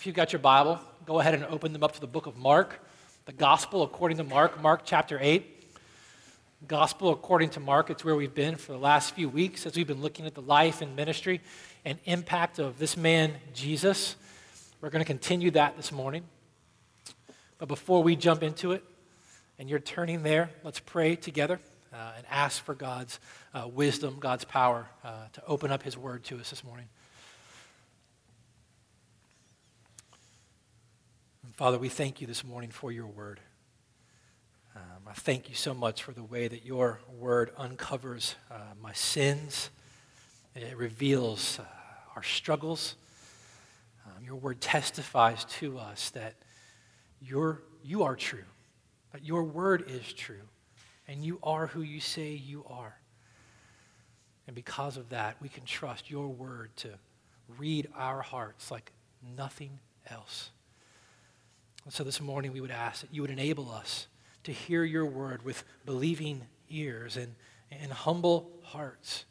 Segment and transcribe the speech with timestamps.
[0.00, 2.34] if you've got your Bible, go ahead and open them up to the book of
[2.38, 2.82] Mark,
[3.26, 5.76] the Gospel according to Mark, Mark chapter 8.
[6.66, 9.86] Gospel according to Mark, it's where we've been for the last few weeks as we've
[9.86, 11.42] been looking at the life and ministry
[11.84, 14.16] and impact of this man, Jesus.
[14.80, 16.22] We're going to continue that this morning.
[17.58, 18.82] But before we jump into it,
[19.58, 21.60] and you're turning there, let's pray together
[21.92, 23.20] uh, and ask for God's
[23.52, 26.88] uh, wisdom, God's power uh, to open up His word to us this morning.
[31.52, 33.40] Father, we thank you this morning for your word.
[34.76, 38.92] Um, I thank you so much for the way that your word uncovers uh, my
[38.92, 39.70] sins.
[40.54, 41.64] It reveals uh,
[42.14, 42.94] our struggles.
[44.06, 46.34] Um, your word testifies to us that
[47.20, 48.44] you are true,
[49.12, 50.42] that your word is true,
[51.08, 52.96] and you are who you say you are.
[54.46, 56.90] And because of that, we can trust your word to
[57.58, 58.92] read our hearts like
[59.36, 60.50] nothing else.
[61.90, 64.06] So this morning we would ask that you would enable us
[64.44, 67.34] to hear your word with believing ears and,
[67.72, 69.24] and humble hearts.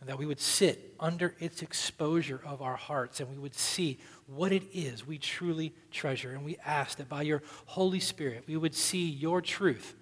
[0.00, 4.00] And that we would sit under its exposure of our hearts and we would see
[4.26, 6.32] what it is we truly treasure.
[6.32, 9.94] And we ask that by your Holy Spirit, we would see your truth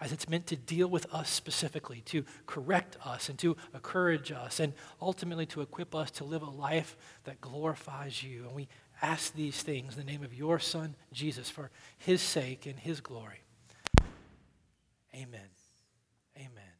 [0.00, 4.60] as it's meant to deal with us specifically, to correct us and to encourage us,
[4.60, 8.44] and ultimately to equip us to live a life that glorifies you.
[8.44, 8.68] And we
[9.02, 13.00] ask these things in the name of your Son, Jesus, for his sake and his
[13.00, 13.40] glory.
[15.14, 15.48] Amen.
[16.36, 16.72] Amen.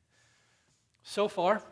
[1.02, 1.62] So far,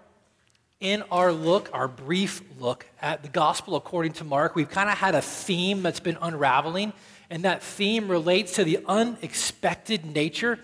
[0.80, 4.98] in our look, our brief look at the gospel according to Mark, we've kind of
[4.98, 6.92] had a theme that's been unraveling,
[7.30, 10.58] and that theme relates to the unexpected nature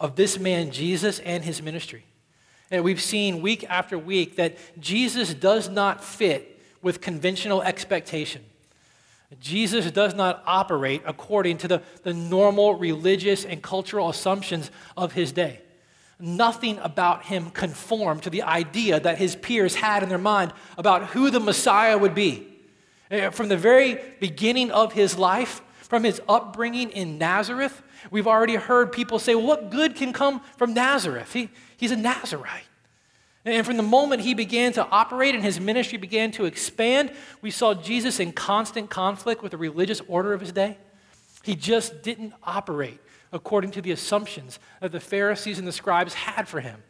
[0.00, 2.04] of this man, Jesus, and his ministry.
[2.70, 8.42] And we've seen week after week that Jesus does not fit with conventional expectation.
[9.40, 15.32] Jesus does not operate according to the, the normal religious and cultural assumptions of his
[15.32, 15.60] day.
[16.18, 21.08] Nothing about him conformed to the idea that his peers had in their mind about
[21.08, 22.46] who the Messiah would be.
[23.10, 28.54] Eh, from the very beginning of his life, from his upbringing in Nazareth, we've already
[28.54, 31.32] heard people say, well, What good can come from Nazareth?
[31.32, 32.64] He, he's a Nazarite.
[33.44, 37.50] And from the moment he began to operate and his ministry began to expand, we
[37.50, 40.78] saw Jesus in constant conflict with the religious order of his day.
[41.42, 43.00] He just didn't operate
[43.32, 46.82] according to the assumptions that the Pharisees and the scribes had for him.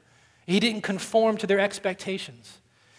[0.46, 2.58] He didn't conform to their expectations.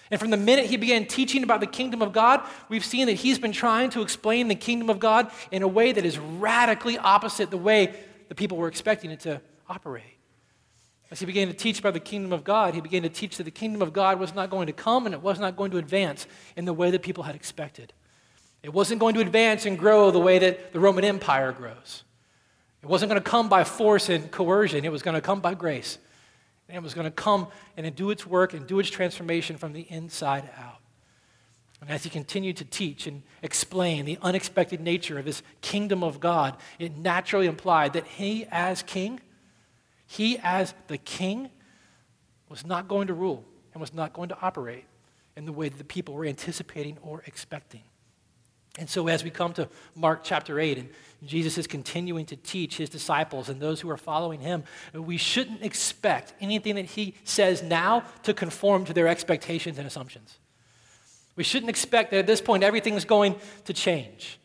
[0.10, 3.14] And from the minute he began teaching about the kingdom of God, we've seen that
[3.14, 6.98] he's been trying to explain the kingdom of God in a way that is radically
[6.98, 7.94] opposite the way
[8.30, 10.04] the people were expecting it to operate.
[11.14, 13.44] As he began to teach about the kingdom of God, he began to teach that
[13.44, 15.78] the kingdom of God was not going to come and it was not going to
[15.78, 16.26] advance
[16.58, 17.94] in the way that people had expected.
[18.64, 22.04] It wasn't going to advance and grow the way that the Roman Empire grows.
[22.82, 25.54] It wasn't going to come by force and coercion, it was going to come by
[25.54, 26.00] grace.
[26.68, 27.46] And it was going to come
[27.78, 30.80] and do its work and do its transformation from the inside out.
[31.80, 36.20] And as he continued to teach and explain the unexpected nature of this kingdom of
[36.20, 39.20] God, it naturally implied that he, as king,
[40.06, 41.50] he, as the king,
[42.50, 44.86] was not going to rule and was not going to operate
[45.36, 47.82] in the way that the people were anticipating or expecting.
[48.80, 50.90] And so, as we come to Mark chapter 8, and
[51.26, 54.64] Jesus is continuing to teach his disciples and those who are following him,
[54.94, 60.40] we shouldn't expect anything that he says now to conform to their expectations and assumptions.
[61.36, 64.40] We shouldn't expect that at this point everything's going to change.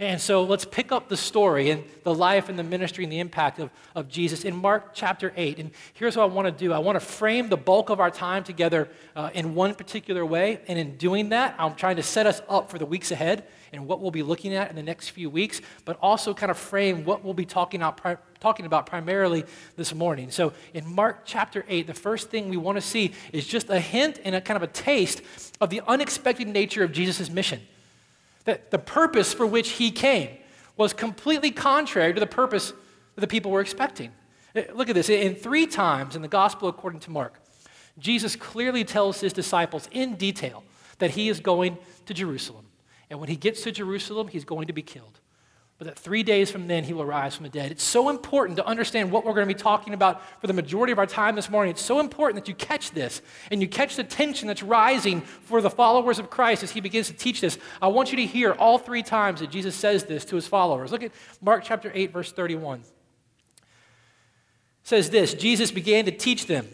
[0.00, 3.18] And so let's pick up the story and the life and the ministry and the
[3.18, 5.58] impact of, of Jesus in Mark chapter 8.
[5.58, 8.10] And here's what I want to do I want to frame the bulk of our
[8.10, 10.60] time together uh, in one particular way.
[10.68, 13.42] And in doing that, I'm trying to set us up for the weeks ahead
[13.72, 16.56] and what we'll be looking at in the next few weeks, but also kind of
[16.56, 19.44] frame what we'll be talking about, pri- talking about primarily
[19.74, 20.30] this morning.
[20.30, 23.80] So in Mark chapter 8, the first thing we want to see is just a
[23.80, 25.22] hint and a kind of a taste
[25.60, 27.60] of the unexpected nature of Jesus' mission
[28.48, 30.30] that the purpose for which he came
[30.74, 32.72] was completely contrary to the purpose
[33.14, 34.10] that the people were expecting.
[34.56, 35.10] Uh, look at this.
[35.10, 37.42] In three times in the gospel according to Mark,
[37.98, 40.64] Jesus clearly tells his disciples in detail
[40.98, 42.64] that he is going to Jerusalem.
[43.10, 45.20] And when he gets to Jerusalem, he's going to be killed
[45.78, 47.70] but that three days from then he will rise from the dead.
[47.70, 50.92] It's so important to understand what we're going to be talking about for the majority
[50.92, 51.70] of our time this morning.
[51.70, 53.22] It's so important that you catch this
[53.52, 57.06] and you catch the tension that's rising for the followers of Christ as he begins
[57.06, 57.58] to teach this.
[57.80, 60.90] I want you to hear all three times that Jesus says this to his followers.
[60.90, 62.80] Look at Mark chapter 8, verse 31.
[62.80, 62.86] It
[64.82, 66.66] says this Jesus began to teach them,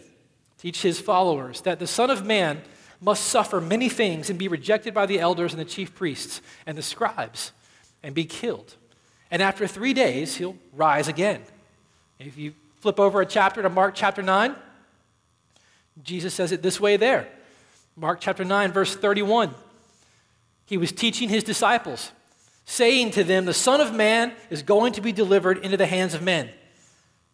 [0.57, 2.59] teach his followers, that the Son of Man
[2.99, 6.75] must suffer many things and be rejected by the elders and the chief priests and
[6.75, 7.51] the scribes
[8.01, 8.77] and be killed.
[9.31, 11.41] And after three days, he'll rise again.
[12.19, 14.55] If you flip over a chapter to Mark chapter 9,
[16.03, 17.27] Jesus says it this way there.
[17.95, 19.53] Mark chapter 9, verse 31.
[20.65, 22.11] He was teaching his disciples,
[22.65, 26.13] saying to them, The Son of Man is going to be delivered into the hands
[26.13, 26.49] of men,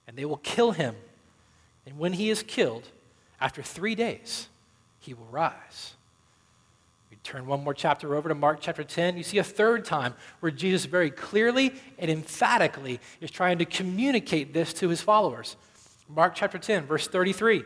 [0.08, 0.96] and they will kill him.
[1.86, 2.88] And when he is killed,
[3.40, 4.48] after three days,
[5.00, 5.96] he will rise.
[7.24, 9.16] Turn one more chapter over to Mark chapter 10.
[9.16, 14.54] You see a third time where Jesus very clearly and emphatically is trying to communicate
[14.54, 15.56] this to his followers.
[16.10, 17.64] Mark chapter 10, verse 33.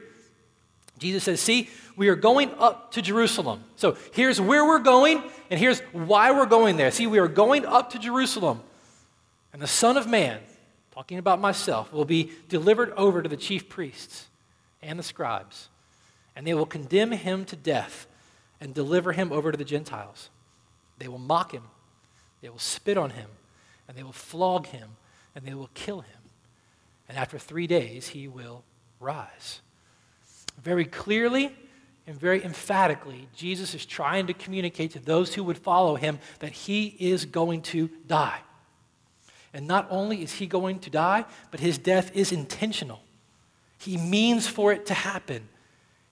[0.98, 3.64] Jesus says, See, we are going up to Jerusalem.
[3.76, 6.92] So here's where we're going, and here's why we're going there.
[6.92, 8.62] See, we are going up to Jerusalem,
[9.54, 10.40] and the Son of Man,
[10.92, 14.28] talking about myself, will be delivered over to the chief priests
[14.82, 15.70] and the scribes,
[16.36, 18.08] and they will condemn him to death
[18.60, 20.30] and deliver him over to the Gentiles.
[20.98, 21.64] They will mock him,
[22.42, 23.30] they will spit on him,
[23.88, 24.90] and they will flog him,
[25.36, 26.20] and they will kill him.
[27.08, 28.64] And after three days, he will
[29.00, 29.62] rise.
[30.62, 31.56] Very clearly
[32.08, 36.52] and very emphatically, Jesus is trying to communicate to those who would follow him that
[36.52, 38.40] he is going to die.
[39.54, 43.02] And not only is he going to die, but his death is intentional.
[43.78, 45.48] He means for it to happen.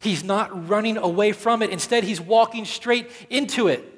[0.03, 1.69] He's not running away from it.
[1.69, 3.89] Instead, he's walking straight into it.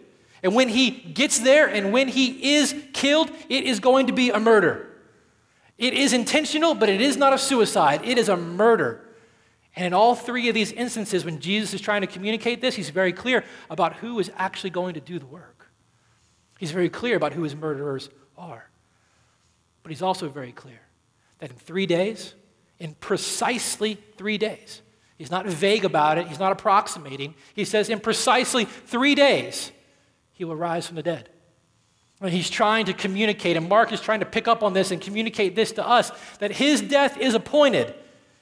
[0.44, 4.30] And when he gets there and when he is killed, it is going to be
[4.30, 4.88] a murder.
[5.80, 8.02] It is intentional, but it is not a suicide.
[8.04, 9.02] It is a murder.
[9.75, 12.92] And in all three of these instances, when Jesus is trying to communicate this, he's
[12.92, 15.72] very clear about who is actually going to do the work.
[16.60, 18.69] He's very clear about who his murderers are.
[19.81, 20.81] But he's also very clear
[21.40, 22.36] that in three days,
[22.80, 24.84] in precisely three days,
[25.18, 27.36] he's not vague about it, he's not approximating.
[27.54, 29.72] He says, in precisely three days,
[30.34, 31.30] he will rise from the dead.
[32.22, 35.02] And he's trying to communicate, and Mark is trying to pick up on this and
[35.02, 37.94] communicate this to us that his death is appointed.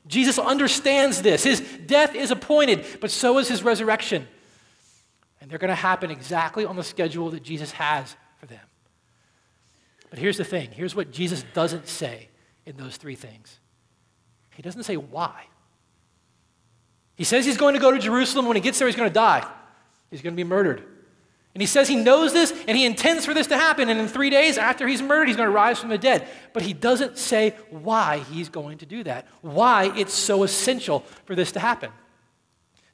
[0.08, 1.44] Jesus understands this.
[1.44, 4.28] His death is appointed, but so is his resurrection.
[5.42, 8.66] And they're going to happen exactly on the schedule that Jesus has for them.
[10.10, 12.30] But here's the thing here's what Jesus doesn't say
[12.66, 13.60] in those three things
[14.52, 15.48] He doesn't say why.
[17.16, 18.48] He says he's going to go to Jerusalem.
[18.48, 19.46] When he gets there, he's going to die,
[20.10, 20.84] he's going to be murdered.
[21.54, 23.88] And he says he knows this and he intends for this to happen.
[23.88, 26.28] And in three days after he's murdered, he's going to rise from the dead.
[26.52, 31.36] But he doesn't say why he's going to do that, why it's so essential for
[31.36, 31.92] this to happen.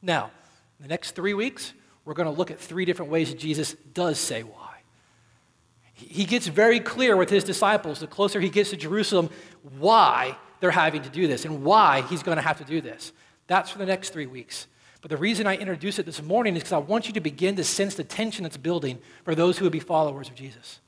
[0.01, 0.31] Now,
[0.77, 1.73] in the next three weeks,
[2.03, 4.69] we're going to look at three different ways Jesus does say why.
[5.93, 9.29] He gets very clear with his disciples the closer he gets to Jerusalem
[9.77, 13.11] why they're having to do this and why he's going to have to do this.
[13.49, 14.67] That's for the next three weeks.
[15.01, 17.55] But the reason I introduce it this morning is because I want you to begin
[17.55, 20.79] to sense the tension that's building for those who would be followers of Jesus.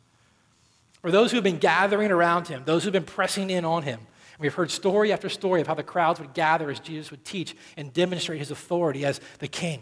[1.02, 3.82] For those who have been gathering around him, those who have been pressing in on
[3.82, 4.00] him.
[4.38, 7.56] we've heard story after story of how the crowds would gather as Jesus would teach
[7.78, 9.82] and demonstrate his authority as the king.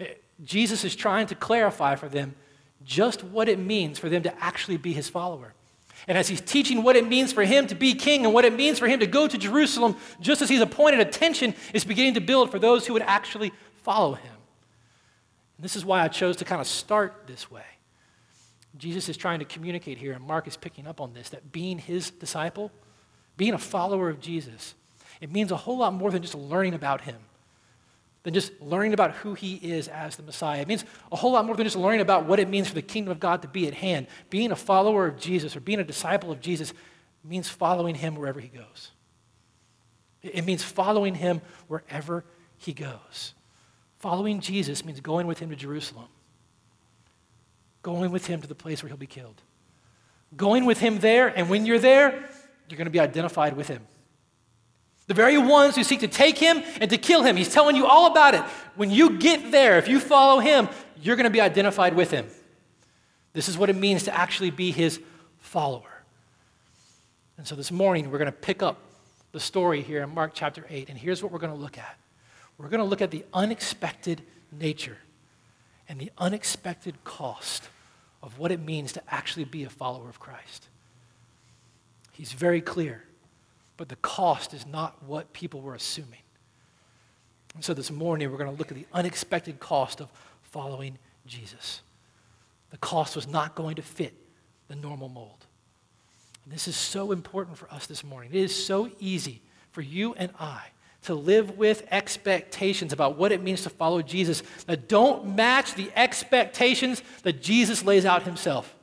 [0.00, 2.34] Eh, Jesus is trying to clarify for them
[2.84, 5.54] just what it means for them to actually be his follower.
[6.08, 8.52] And as he's teaching what it means for him to be king and what it
[8.52, 12.20] means for him to go to Jerusalem, just as he's appointed, attention is beginning to
[12.20, 13.52] build for those who would actually
[13.82, 14.34] follow him.
[15.56, 17.64] And this is why I chose to kind of start this way.
[18.76, 21.78] Jesus is trying to communicate here, and Mark is picking up on this that being
[21.78, 22.70] his disciple,
[23.36, 24.74] being a follower of Jesus,
[25.20, 27.16] it means a whole lot more than just learning about him
[28.26, 30.60] than just learning about who he is as the Messiah.
[30.60, 32.82] It means a whole lot more than just learning about what it means for the
[32.82, 34.08] kingdom of God to be at hand.
[34.30, 36.74] Being a follower of Jesus or being a disciple of Jesus
[37.22, 38.90] means following him wherever he goes.
[40.22, 42.24] It means following him wherever
[42.56, 43.32] he goes.
[44.00, 46.08] Following Jesus means going with him to Jerusalem,
[47.82, 49.40] going with him to the place where he'll be killed.
[50.36, 52.10] Going with him there, and when you're there,
[52.68, 53.86] you're going to be identified with him.
[55.06, 57.36] The very ones who seek to take him and to kill him.
[57.36, 58.42] He's telling you all about it.
[58.74, 60.68] When you get there, if you follow him,
[61.00, 62.26] you're going to be identified with him.
[63.32, 65.00] This is what it means to actually be his
[65.38, 66.02] follower.
[67.38, 68.78] And so this morning, we're going to pick up
[69.32, 70.88] the story here in Mark chapter 8.
[70.88, 71.96] And here's what we're going to look at
[72.58, 74.96] we're going to look at the unexpected nature
[75.88, 77.68] and the unexpected cost
[78.22, 80.68] of what it means to actually be a follower of Christ.
[82.12, 83.04] He's very clear
[83.76, 86.20] but the cost is not what people were assuming.
[87.54, 90.08] And so this morning, we're going to look at the unexpected cost of
[90.42, 91.80] following Jesus.
[92.70, 94.14] The cost was not going to fit
[94.68, 95.46] the normal mold.
[96.44, 98.30] And this is so important for us this morning.
[98.32, 99.40] It is so easy
[99.72, 100.62] for you and I
[101.02, 105.90] to live with expectations about what it means to follow Jesus that don't match the
[105.94, 108.74] expectations that Jesus lays out himself.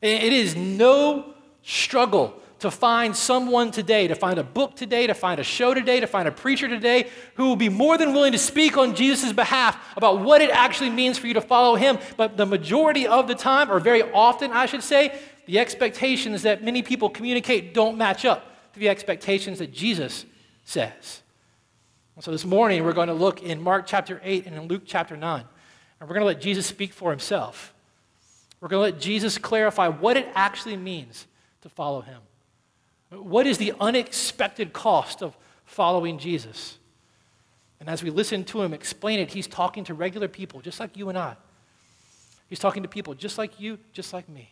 [0.00, 5.40] It is no struggle to find someone today, to find a book today, to find
[5.40, 8.38] a show today, to find a preacher today who will be more than willing to
[8.38, 11.98] speak on Jesus' behalf about what it actually means for you to follow him.
[12.16, 16.62] But the majority of the time, or very often, I should say, the expectations that
[16.62, 20.24] many people communicate don't match up to the expectations that Jesus
[20.64, 21.22] says.
[22.20, 25.16] so this morning, we're going to look in Mark chapter 8 and in Luke chapter
[25.16, 25.44] 9.
[25.98, 27.74] And we're going to let Jesus speak for himself.
[28.60, 31.26] We're going to let Jesus clarify what it actually means
[31.62, 32.20] to follow him.
[33.12, 36.78] What is the unexpected cost of following Jesus?
[37.78, 40.96] And as we listen to him explain it, he's talking to regular people just like
[40.96, 41.36] you and I.
[42.48, 44.50] He's talking to people just like you, just like me.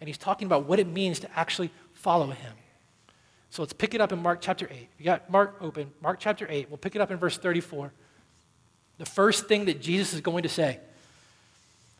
[0.00, 2.52] And he's talking about what it means to actually follow him.
[3.50, 4.88] So let's pick it up in Mark chapter 8.
[4.98, 6.70] You got Mark open, Mark chapter 8.
[6.70, 7.92] We'll pick it up in verse 34.
[8.98, 10.78] The first thing that Jesus is going to say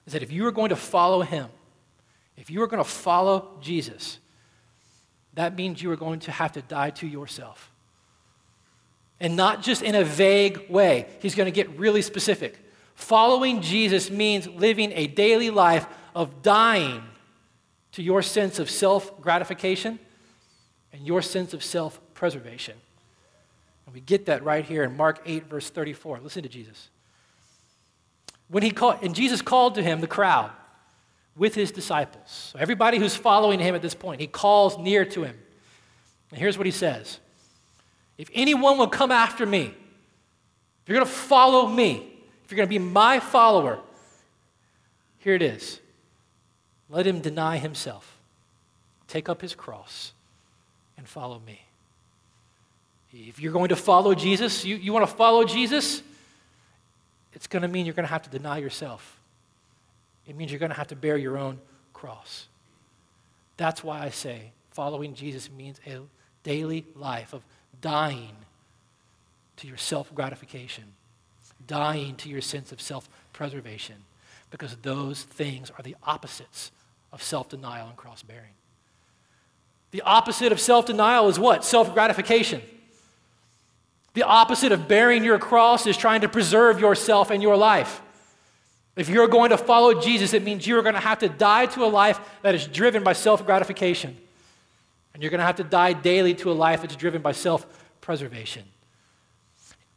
[0.06, 1.48] is that if you are going to follow him,
[2.36, 4.18] if you are going to follow Jesus,
[5.34, 7.70] that means you are going to have to die to yourself.
[9.20, 11.06] And not just in a vague way.
[11.20, 12.58] He's going to get really specific.
[12.94, 17.02] Following Jesus means living a daily life of dying
[17.92, 19.98] to your sense of self gratification
[20.92, 22.76] and your sense of self preservation.
[23.86, 26.20] And we get that right here in Mark 8, verse 34.
[26.20, 26.88] Listen to Jesus.
[28.48, 30.50] When he called, and Jesus called to him the crowd
[31.40, 32.50] with his disciples.
[32.52, 35.34] So everybody who's following him at this point, he calls near to him.
[36.30, 37.18] And here's what he says
[38.18, 39.74] If anyone will come after me, if
[40.86, 42.12] you're going to follow me,
[42.44, 43.80] if you're going to be my follower,
[45.18, 45.80] here it is.
[46.90, 48.18] Let him deny himself,
[49.08, 50.12] take up his cross,
[50.98, 51.62] and follow me.
[53.12, 56.02] If you're going to follow Jesus, you, you want to follow Jesus,
[57.32, 59.19] it's going to mean you're going to have to deny yourself.
[60.26, 61.58] It means you're going to have to bear your own
[61.92, 62.46] cross.
[63.56, 65.98] That's why I say following Jesus means a
[66.42, 67.42] daily life of
[67.80, 68.36] dying
[69.56, 70.84] to your self gratification,
[71.66, 73.96] dying to your sense of self preservation,
[74.50, 76.70] because those things are the opposites
[77.12, 78.54] of self denial and cross bearing.
[79.90, 81.64] The opposite of self denial is what?
[81.64, 82.62] Self gratification.
[84.14, 88.00] The opposite of bearing your cross is trying to preserve yourself and your life.
[89.00, 91.84] If you're going to follow Jesus, it means you're going to have to die to
[91.84, 94.14] a life that is driven by self gratification.
[95.14, 97.66] And you're going to have to die daily to a life that's driven by self
[98.02, 98.62] preservation.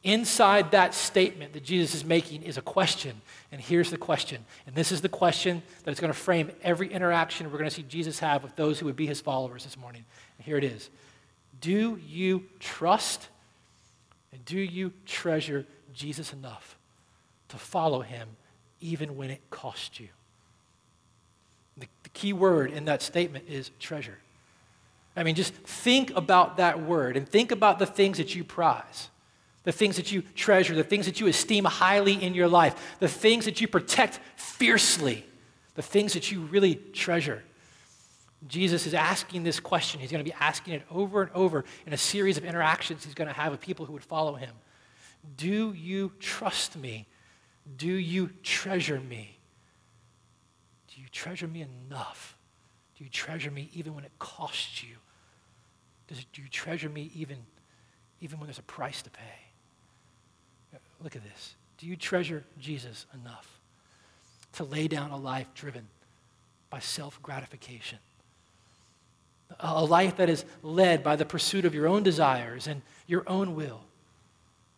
[0.04, 3.20] Inside that statement that Jesus is making is a question.
[3.52, 4.46] And here's the question.
[4.68, 7.76] And this is the question that is going to frame every interaction we're going to
[7.76, 10.06] see Jesus have with those who would be his followers this morning.
[10.38, 10.90] And here it is
[11.60, 13.28] Do you trust
[14.32, 16.78] and do you treasure Jesus enough
[17.50, 18.30] to follow him
[18.84, 20.10] even when it costs you.
[21.78, 24.18] The, the key word in that statement is treasure.
[25.16, 29.10] I mean, just think about that word and think about the things that you prize,
[29.64, 33.08] the things that you treasure, the things that you esteem highly in your life, the
[33.08, 35.26] things that you protect fiercely,
[35.76, 37.44] the things that you really treasure.
[38.48, 40.02] Jesus is asking this question.
[40.02, 43.14] He's going to be asking it over and over in a series of interactions he's
[43.14, 44.54] going to have with people who would follow him.
[45.38, 47.08] Do you trust me
[47.78, 49.38] do you treasure me?
[50.94, 52.38] Do you treasure me enough?
[52.98, 54.96] Do you treasure me even when it costs you?
[56.08, 57.38] Does, do you treasure me even,
[58.22, 60.80] even when there's a price to pay?
[61.02, 61.56] Look at this.
[61.78, 63.60] Do you treasure Jesus enough
[64.54, 65.88] to lay down a life driven
[66.70, 68.00] by self gratification?
[69.60, 73.56] A life that is led by the pursuit of your own desires and your own
[73.56, 73.82] will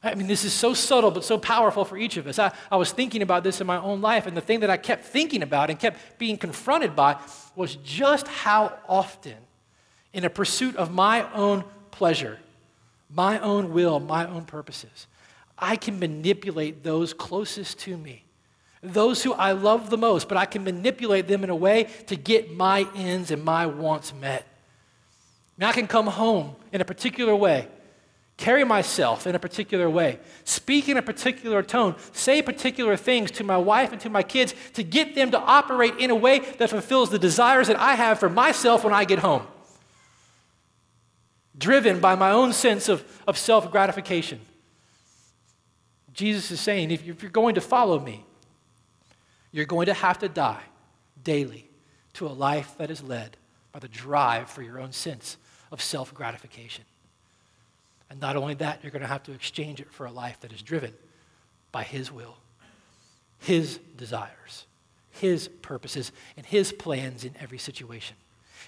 [0.06, 2.38] I mean, this is so subtle but so powerful for each of us.
[2.38, 4.78] I, I was thinking about this in my own life, and the thing that I
[4.78, 7.18] kept thinking about and kept being confronted by
[7.56, 9.36] was just how often,
[10.14, 12.40] in a pursuit of my own pleasure,
[13.10, 15.08] my own will, my own purposes,
[15.58, 18.24] I can manipulate those closest to me,
[18.84, 22.16] those who I love the most, but I can manipulate them in a way to
[22.16, 24.46] get my ends and my wants met.
[25.58, 27.70] And I can come home in a particular way
[28.38, 33.44] carry myself in a particular way, speak in a particular tone, say particular things to
[33.44, 36.70] my wife and to my kids to get them to operate in a way that
[36.70, 39.48] fulfills the desires that I have for myself when I get home.
[41.58, 44.42] Driven by my own sense of, of self gratification.
[46.12, 48.26] Jesus is saying if you're going to follow me,
[49.52, 50.64] you're going to have to die
[51.24, 51.70] daily
[52.14, 53.38] to a life that is led
[53.72, 55.38] by the drive for your own sense
[55.72, 56.84] of self gratification.
[58.10, 60.54] And not only that, you're going to have to exchange it for a life that
[60.54, 60.94] is driven
[61.72, 62.38] by His will,
[63.40, 64.66] His desires,
[65.12, 68.16] His purposes and His plans in every situation.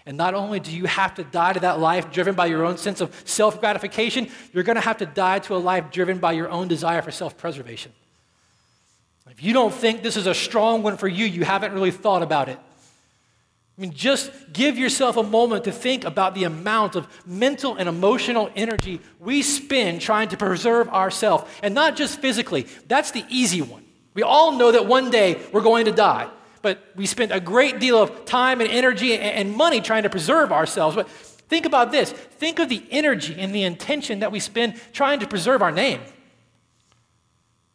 [0.05, 2.77] And not only do you have to die to that life driven by your own
[2.77, 6.31] sense of self gratification, you're going to have to die to a life driven by
[6.31, 7.91] your own desire for self preservation.
[9.29, 12.23] If you don't think this is a strong one for you, you haven't really thought
[12.23, 12.57] about it.
[13.77, 17.87] I mean, just give yourself a moment to think about the amount of mental and
[17.87, 22.65] emotional energy we spend trying to preserve ourselves, and not just physically.
[22.87, 23.83] That's the easy one.
[24.15, 26.29] We all know that one day we're going to die
[26.61, 30.51] but we spend a great deal of time and energy and money trying to preserve
[30.51, 30.95] ourselves.
[30.95, 35.21] But think about this think of the energy and the intention that we spend trying
[35.21, 36.01] to preserve our name,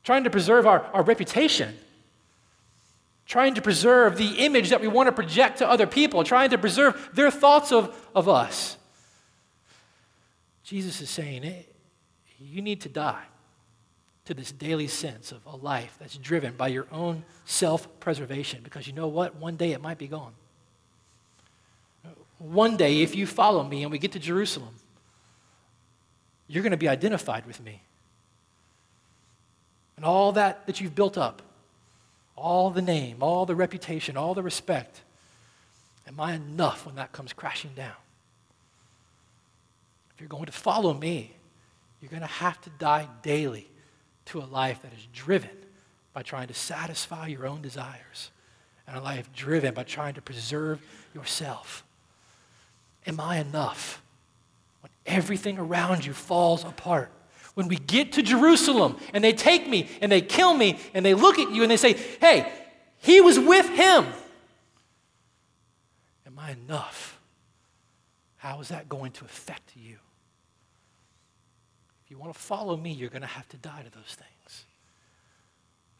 [0.05, 1.75] trying to preserve our, our reputation,
[3.26, 6.59] trying to preserve the image that we want to project to other people, trying to
[6.59, 8.76] preserve their thoughts of, of us.
[10.64, 11.64] Jesus is saying,
[12.38, 13.25] you need to die
[14.25, 18.87] to this daily sense of a life that's driven by your own self preservation because
[18.87, 19.37] you know what?
[19.37, 20.33] One day it might be gone.
[22.38, 24.75] One day, if you follow me and we get to Jerusalem,
[26.49, 27.83] you're going to be identified with me.
[29.97, 31.43] And all that that you've built up,
[32.37, 35.03] all the name, all the reputation, all the respect,
[36.07, 37.93] am I enough when that comes crashing down?
[40.15, 41.33] If you're going to follow me,
[42.01, 43.69] you're going to have to die daily
[44.27, 45.51] to a life that is driven
[46.12, 48.31] by trying to satisfy your own desires
[48.87, 50.81] and a life driven by trying to preserve
[51.15, 51.85] yourself.
[53.07, 54.03] Am I enough
[54.81, 57.11] when everything around you falls apart?
[57.55, 61.15] When we get to Jerusalem and they take me and they kill me and they
[61.15, 62.51] look at you and they say, hey,
[62.99, 64.07] he was with him.
[66.27, 67.21] Am I enough?
[68.37, 69.99] How is that going to affect you?
[72.05, 74.65] If you want to follow me, you're going to have to die to those things.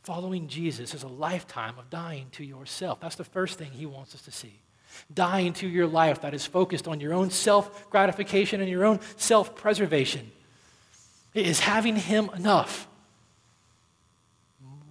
[0.03, 2.99] Following Jesus is a lifetime of dying to yourself.
[3.01, 4.61] That's the first thing he wants us to see.
[5.15, 9.01] Dying to your life that is focused on your own self gratification and your own
[9.17, 10.31] self preservation.
[11.35, 12.87] Is having him enough.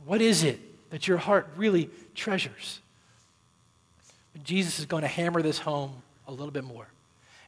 [0.06, 2.80] What is it that your heart really treasures?
[4.44, 6.88] Jesus is going to hammer this home a little bit more.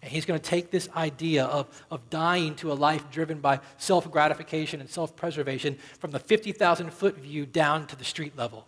[0.02, 3.62] And he's going to take this idea of, of dying to a life driven by
[3.78, 8.68] self gratification and self preservation from the 50,000 foot view down to the street level.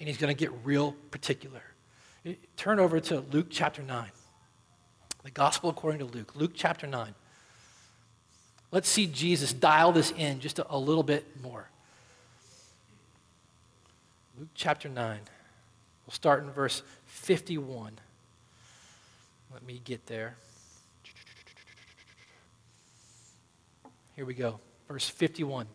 [0.00, 1.62] And he's going to get real particular.
[2.56, 4.08] Turn over to Luke chapter 9.
[5.22, 6.34] The gospel according to Luke.
[6.34, 7.14] Luke chapter 9.
[8.74, 11.68] Let's see Jesus dial this in just a, a little bit more.
[14.36, 15.20] Luke chapter 9.
[16.04, 17.92] We'll start in verse 51.
[19.52, 20.34] Let me get there.
[24.16, 24.58] Here we go.
[24.88, 25.68] Verse 51.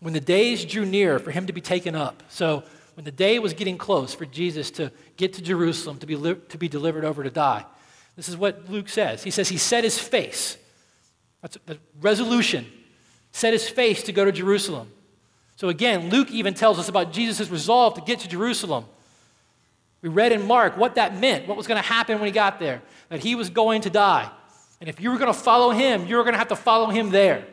[0.00, 3.38] When the days drew near for him to be taken up, so when the day
[3.38, 7.04] was getting close for Jesus to get to Jerusalem to be, li- to be delivered
[7.04, 7.64] over to die,
[8.16, 9.22] this is what Luke says.
[9.22, 10.56] He says he set his face,
[11.44, 12.64] that's the resolution,
[13.32, 14.90] set his face to go to Jerusalem.
[15.56, 18.86] So again, Luke even tells us about Jesus' resolve to get to Jerusalem.
[20.00, 22.58] We read in Mark what that meant, what was going to happen when he got
[22.58, 22.80] there,
[23.10, 24.30] that he was going to die.
[24.80, 26.88] And if you were going to follow him, you were going to have to follow
[26.88, 27.46] him there.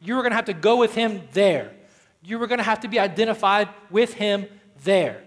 [0.00, 1.72] You were going to have to go with him there.
[2.22, 4.46] You were going to have to be identified with him
[4.82, 5.22] there.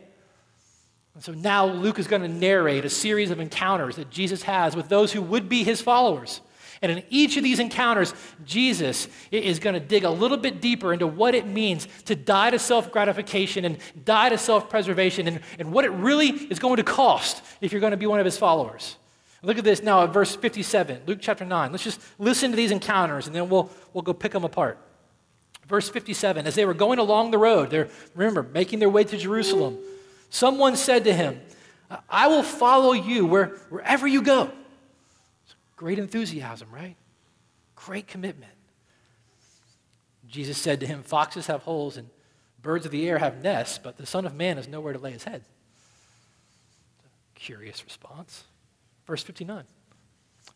[1.13, 4.75] And so now Luke is going to narrate a series of encounters that Jesus has
[4.75, 6.41] with those who would be his followers.
[6.83, 8.13] And in each of these encounters,
[8.45, 12.49] Jesus is going to dig a little bit deeper into what it means to die
[12.49, 16.75] to self gratification and die to self preservation and, and what it really is going
[16.75, 18.97] to cost if you're going to be one of his followers.
[19.41, 21.71] Look at this now at verse 57, Luke chapter 9.
[21.71, 24.77] Let's just listen to these encounters and then we'll, we'll go pick them apart.
[25.67, 29.17] Verse 57 As they were going along the road, they're, remember, making their way to
[29.17, 29.77] Jerusalem,
[30.29, 31.39] someone said to him,
[32.09, 34.51] I will follow you where, wherever you go.
[35.75, 36.95] Great enthusiasm, right?
[37.75, 38.53] Great commitment.
[40.27, 42.09] Jesus said to him, Foxes have holes and
[42.61, 45.11] birds of the air have nests, but the Son of Man has nowhere to lay
[45.11, 45.43] his head.
[47.35, 48.45] Curious response.
[49.05, 49.65] Verse 59.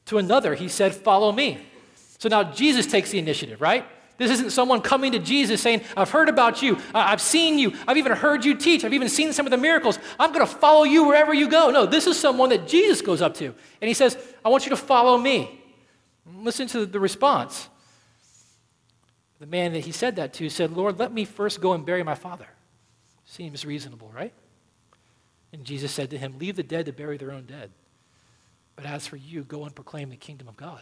[0.06, 1.65] To another, he said, Follow me.
[2.17, 3.86] So now Jesus takes the initiative, right?
[4.17, 6.80] This isn't someone coming to Jesus saying, I've heard about you.
[6.93, 7.73] I've seen you.
[7.88, 8.84] I've even heard you teach.
[8.84, 9.99] I've even seen some of the miracles.
[10.19, 11.69] I'm going to follow you wherever you go.
[11.69, 13.45] No, this is someone that Jesus goes up to.
[13.45, 15.62] And he says, I want you to follow me.
[16.36, 17.69] Listen to the response.
[19.39, 22.01] The man that he said that to said, Lord, let me first go and bury
[22.01, 22.47] my father.
[23.25, 24.34] Seems reasonable, right?
[25.53, 27.71] And Jesus said to him, Leave the dead to bury their own dead.
[28.75, 30.82] But as for you, go and proclaim the kingdom of God.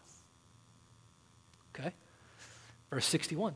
[1.76, 1.94] Okay?
[2.96, 3.56] Verse 61.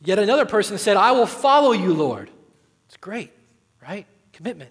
[0.00, 2.30] Yet another person said, I will follow you, Lord.
[2.86, 3.30] It's great,
[3.86, 4.06] right?
[4.32, 4.70] commitment.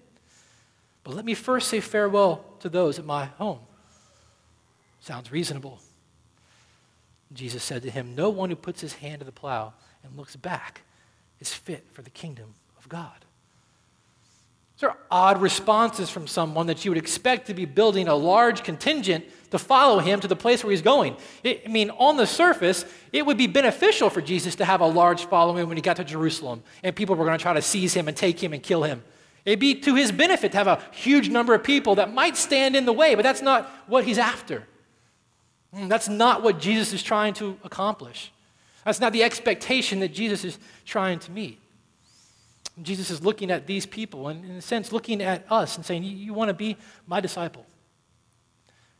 [1.04, 3.60] But let me first say farewell to those at my home.
[4.98, 5.78] Sounds reasonable.
[7.32, 10.34] Jesus said to him, No one who puts his hand to the plow and looks
[10.34, 10.82] back
[11.38, 13.24] is fit for the kingdom of God.
[14.74, 18.64] These are odd responses from someone that you would expect to be building a large
[18.64, 21.16] contingent to follow him to the place where he's going.
[21.44, 24.86] It, I mean, on the surface, it would be beneficial for Jesus to have a
[24.86, 27.94] large following when he got to Jerusalem and people were going to try to seize
[27.94, 29.04] him and take him and kill him.
[29.44, 32.74] It'd be to his benefit to have a huge number of people that might stand
[32.76, 34.66] in the way, but that's not what he's after.
[35.74, 38.32] Mm, that's not what Jesus is trying to accomplish.
[38.84, 41.58] That's not the expectation that Jesus is trying to meet.
[42.80, 46.04] Jesus is looking at these people and, in a sense, looking at us and saying,
[46.04, 47.66] You, you want to be my disciple.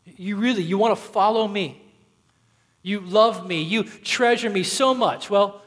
[0.05, 1.81] You really, you want to follow me.
[2.83, 3.63] You love me.
[3.63, 5.31] You treasure me so much.
[5.31, 5.63] Well,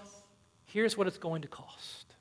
[0.65, 2.15] here's what it's going to cost.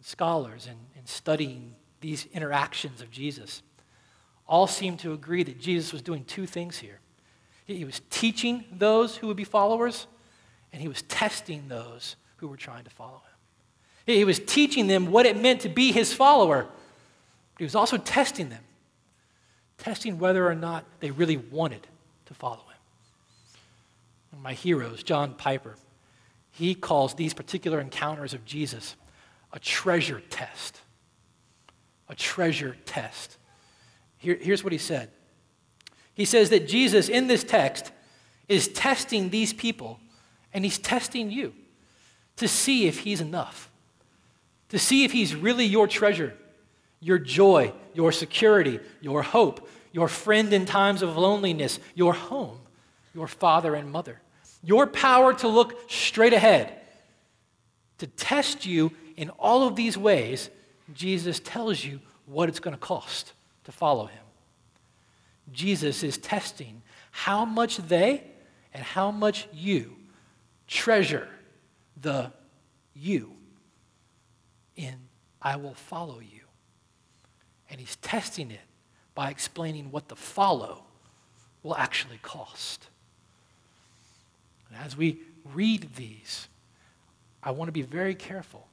[0.00, 3.62] Scholars and, and studying these interactions of Jesus
[4.46, 7.00] all seem to agree that Jesus was doing two things here.
[7.64, 10.06] He was teaching those who would be followers,
[10.72, 13.22] and he was testing those who were trying to follow
[14.06, 14.14] him.
[14.14, 17.96] He was teaching them what it meant to be his follower, but he was also
[17.96, 18.64] testing them,
[19.78, 21.86] testing whether or not they really wanted
[22.26, 22.80] to follow him.
[24.30, 25.76] One of my heroes, John Piper,
[26.50, 28.96] he calls these particular encounters of Jesus
[29.52, 30.80] a treasure test.
[32.08, 33.36] A treasure test.
[34.18, 35.10] Here, here's what he said
[36.14, 37.92] He says that Jesus, in this text,
[38.48, 40.00] is testing these people,
[40.52, 41.54] and he's testing you
[42.36, 43.70] to see if he's enough
[44.72, 46.34] to see if He's really your treasure,
[47.02, 52.60] your joy, your security, your hope, your friend in times of loneliness, your home,
[53.12, 54.20] your father and mother,
[54.62, 56.78] your power to look straight ahead.
[57.98, 60.48] To test you in all of these ways,
[60.94, 63.32] Jesus tells you what it's going to cost
[63.64, 64.24] to follow Him.
[65.52, 68.22] Jesus is testing how much they
[68.72, 69.96] and how much you
[70.66, 71.28] treasure
[72.00, 72.32] the
[72.94, 73.32] you
[74.76, 74.94] in
[75.40, 76.41] I will follow you.
[77.72, 78.60] And he's testing it
[79.14, 80.84] by explaining what the follow
[81.62, 82.86] will actually cost.
[84.68, 85.20] And as we
[85.54, 86.48] read these,
[87.42, 88.68] I want to be very careful.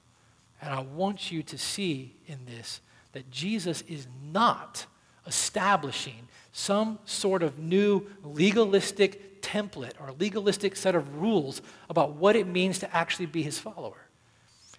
[0.62, 2.82] And I want you to see in this
[3.14, 4.86] that Jesus is not
[5.26, 12.48] establishing some sort of new legalistic template or legalistic set of rules about what it
[12.48, 14.09] means to actually be his follower.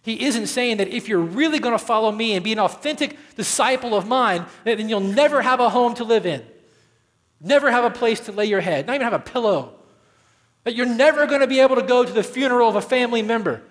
[0.02, 3.16] He isn't saying that if you're really going to follow me and be an authentic
[3.36, 6.44] disciple of mine, then you'll never have a home to live in,
[7.40, 9.74] never have a place to lay your head, not even have a pillow,
[10.64, 13.22] that you're never going to be able to go to the funeral of a family
[13.22, 13.62] member.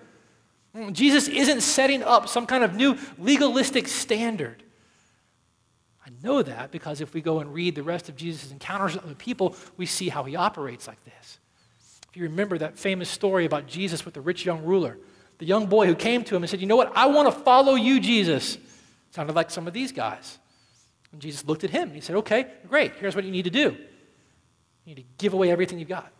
[0.92, 4.62] Jesus isn't setting up some kind of new legalistic standard.
[6.06, 9.04] I know that because if we go and read the rest of Jesus' encounters with
[9.04, 11.38] other people, we see how he operates like this.
[12.08, 14.96] If you remember that famous story about Jesus with the rich young ruler,
[15.40, 16.92] the young boy who came to him and said, You know what?
[16.94, 18.58] I want to follow you, Jesus.
[19.10, 20.38] Sounded like some of these guys.
[21.12, 22.92] And Jesus looked at him and he said, Okay, great.
[22.96, 23.76] Here's what you need to do
[24.84, 26.12] you need to give away everything you've got.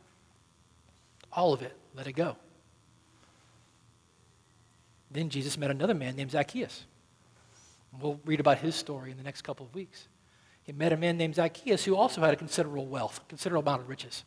[1.33, 1.77] All of it.
[1.95, 2.37] Let it go.
[5.11, 6.85] Then Jesus met another man named Zacchaeus.
[8.01, 10.09] We'll read about his story in the next couple of weeks.
[10.63, 13.89] He met a man named Zacchaeus who also had a considerable wealth, considerable amount of
[13.89, 14.25] riches.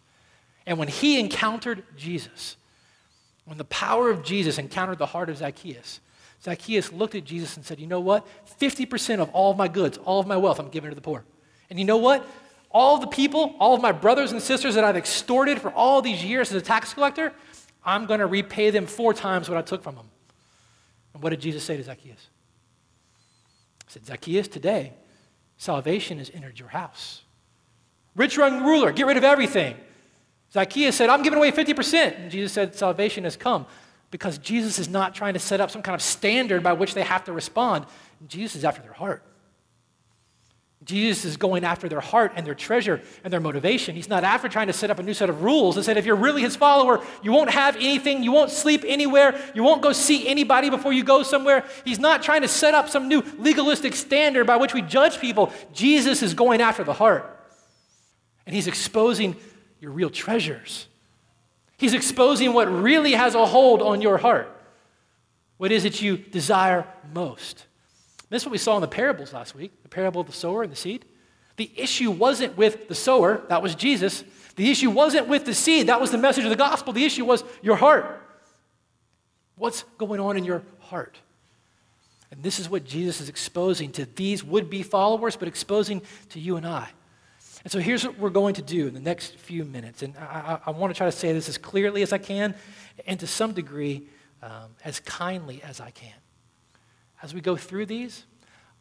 [0.66, 2.58] And when he encountered Jesus,
[3.46, 6.00] when the power of Jesus encountered the heart of Zacchaeus,
[6.44, 8.28] Zacchaeus looked at Jesus and said, You know what?
[8.60, 11.24] 50% of all of my goods, all of my wealth, I'm giving to the poor.
[11.70, 12.28] And you know what?
[12.72, 16.24] All the people, all of my brothers and sisters that I've extorted for all these
[16.24, 17.32] years as a tax collector,
[17.86, 20.10] I'm going to repay them four times what I took from them.
[21.14, 22.30] And what did Jesus say to Zacchaeus?
[23.86, 24.94] He said, Zacchaeus, today,
[25.58, 27.22] salvation has entered your house.
[28.16, 29.76] Rich young ruler, get rid of everything.
[30.54, 32.20] Zacchaeus said, I'm giving away 50%.
[32.20, 33.66] And Jesus said, Salvation has come
[34.12, 37.02] because Jesus is not trying to set up some kind of standard by which they
[37.02, 37.86] have to respond.
[38.28, 39.24] Jesus is after their heart.
[40.84, 43.96] Jesus is going after their heart and their treasure and their motivation.
[43.96, 46.06] He's not after trying to set up a new set of rules and said, if
[46.06, 49.94] you're really his follower, you won't have anything, you won't sleep anywhere, you won't go
[49.94, 51.64] see anybody before you go somewhere.
[51.86, 55.54] He's not trying to set up some new legalistic standard by which we judge people.
[55.74, 57.30] Jesus is going after the heart.
[58.46, 59.38] And he's exposing
[59.84, 60.88] your real treasures.
[61.78, 64.50] He's exposing what really has a hold on your heart.
[65.58, 67.66] What is it you desire most?
[68.30, 70.64] This is what we saw in the parables last week the parable of the sower
[70.64, 71.04] and the seed.
[71.58, 74.24] The issue wasn't with the sower, that was Jesus.
[74.56, 76.94] The issue wasn't with the seed, that was the message of the gospel.
[76.94, 78.22] The issue was your heart.
[79.58, 81.18] What's going on in your heart?
[82.32, 86.40] And this is what Jesus is exposing to these would be followers, but exposing to
[86.40, 86.88] you and I.
[87.64, 90.04] And so here's what we're going to do in the next few minutes.
[90.04, 92.56] And I, I, I want to try to say this as clearly as I can
[93.08, 94.08] and to some degree
[94.42, 96.14] um, as kindly as I can.
[97.22, 98.26] As we go through these,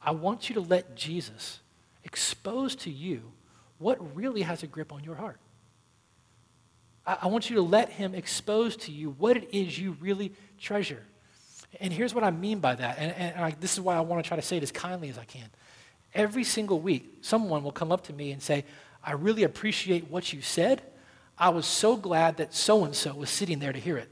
[0.03, 1.61] I want you to let Jesus
[2.03, 3.23] expose to you
[3.79, 5.39] what really has a grip on your heart.
[7.07, 10.33] I, I want you to let him expose to you what it is you really
[10.59, 11.05] treasure.
[11.81, 12.99] And here's what I mean by that.
[12.99, 15.09] And, and I, this is why I want to try to say it as kindly
[15.09, 15.49] as I can.
[16.15, 18.65] Every single week, someone will come up to me and say,
[19.03, 20.83] I really appreciate what you said.
[21.39, 24.09] I was so glad that so and so was sitting there to hear it.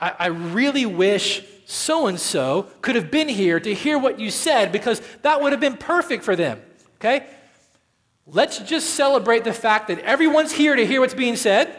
[0.00, 4.30] I, I really wish so and so could have been here to hear what you
[4.30, 6.60] said because that would have been perfect for them.
[6.96, 7.26] Okay?
[8.26, 11.74] Let's just celebrate the fact that everyone's here to hear what's being said.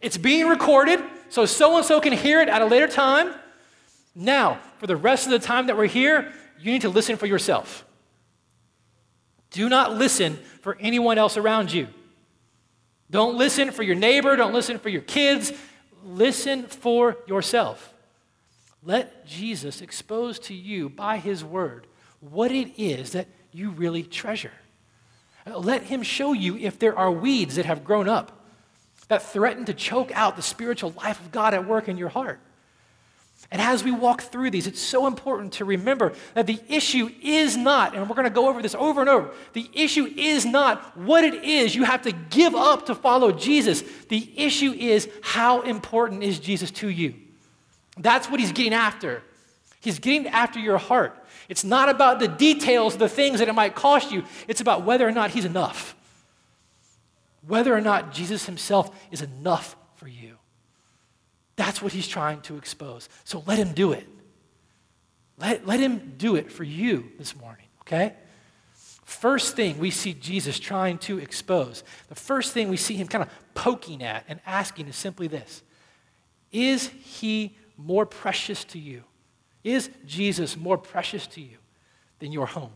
[0.00, 3.34] It's being recorded, so so and so can hear it at a later time.
[4.14, 7.26] Now, for the rest of the time that we're here, you need to listen for
[7.26, 7.84] yourself.
[9.50, 11.88] Do not listen for anyone else around you.
[13.10, 15.52] Don't listen for your neighbor, don't listen for your kids.
[16.04, 17.94] Listen for yourself.
[18.82, 21.86] Let Jesus expose to you by his word
[22.20, 24.52] what it is that you really treasure.
[25.46, 28.44] Let him show you if there are weeds that have grown up
[29.08, 32.40] that threaten to choke out the spiritual life of God at work in your heart.
[33.50, 37.56] And as we walk through these, it's so important to remember that the issue is
[37.56, 40.96] not, and we're going to go over this over and over, the issue is not
[40.96, 43.82] what it is you have to give up to follow Jesus.
[44.08, 47.14] The issue is how important is Jesus to you.
[47.96, 49.22] That's what he's getting after.
[49.80, 51.14] He's getting after your heart.
[51.48, 55.06] It's not about the details, the things that it might cost you, it's about whether
[55.06, 55.94] or not he's enough.
[57.46, 60.38] Whether or not Jesus himself is enough for you.
[61.56, 63.08] That's what he's trying to expose.
[63.24, 64.06] So let him do it.
[65.38, 68.14] Let, let him do it for you this morning, okay?
[69.04, 73.22] First thing we see Jesus trying to expose, the first thing we see him kind
[73.22, 75.62] of poking at and asking is simply this
[76.52, 79.02] Is he more precious to you?
[79.62, 81.56] Is Jesus more precious to you
[82.18, 82.72] than your home?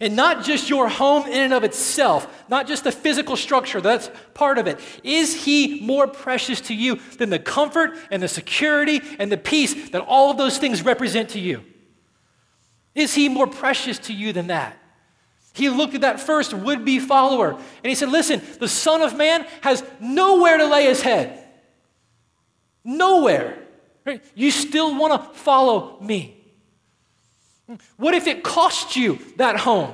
[0.00, 4.10] And not just your home in and of itself, not just the physical structure, that's
[4.34, 4.78] part of it.
[5.02, 9.90] Is he more precious to you than the comfort and the security and the peace
[9.90, 11.64] that all of those things represent to you?
[12.94, 14.76] Is he more precious to you than that?
[15.54, 19.16] He looked at that first would be follower and he said, Listen, the Son of
[19.16, 21.42] Man has nowhere to lay his head.
[22.84, 23.58] Nowhere.
[24.34, 26.35] You still want to follow me.
[27.96, 29.92] What if it cost you that home?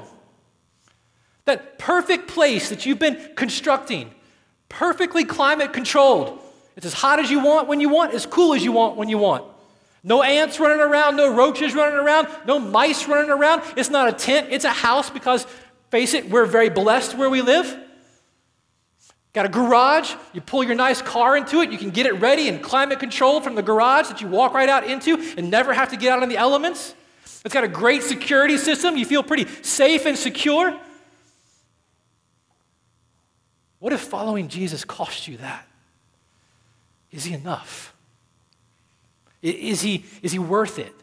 [1.44, 4.10] That perfect place that you've been constructing,
[4.68, 6.38] perfectly climate controlled.
[6.76, 9.08] It's as hot as you want when you want, as cool as you want when
[9.08, 9.44] you want.
[10.04, 13.62] No ants running around, no roaches running around, no mice running around.
[13.76, 15.46] It's not a tent, it's a house because,
[15.90, 17.78] face it, we're very blessed where we live.
[19.32, 22.48] Got a garage, you pull your nice car into it, you can get it ready
[22.48, 25.90] and climate controlled from the garage that you walk right out into and never have
[25.90, 26.94] to get out in the elements.
[27.44, 28.96] It's got a great security system.
[28.96, 30.78] You feel pretty safe and secure.
[33.78, 35.66] What if following Jesus cost you that?
[37.10, 37.94] Is he enough?
[39.42, 40.94] Is he, is he worth it?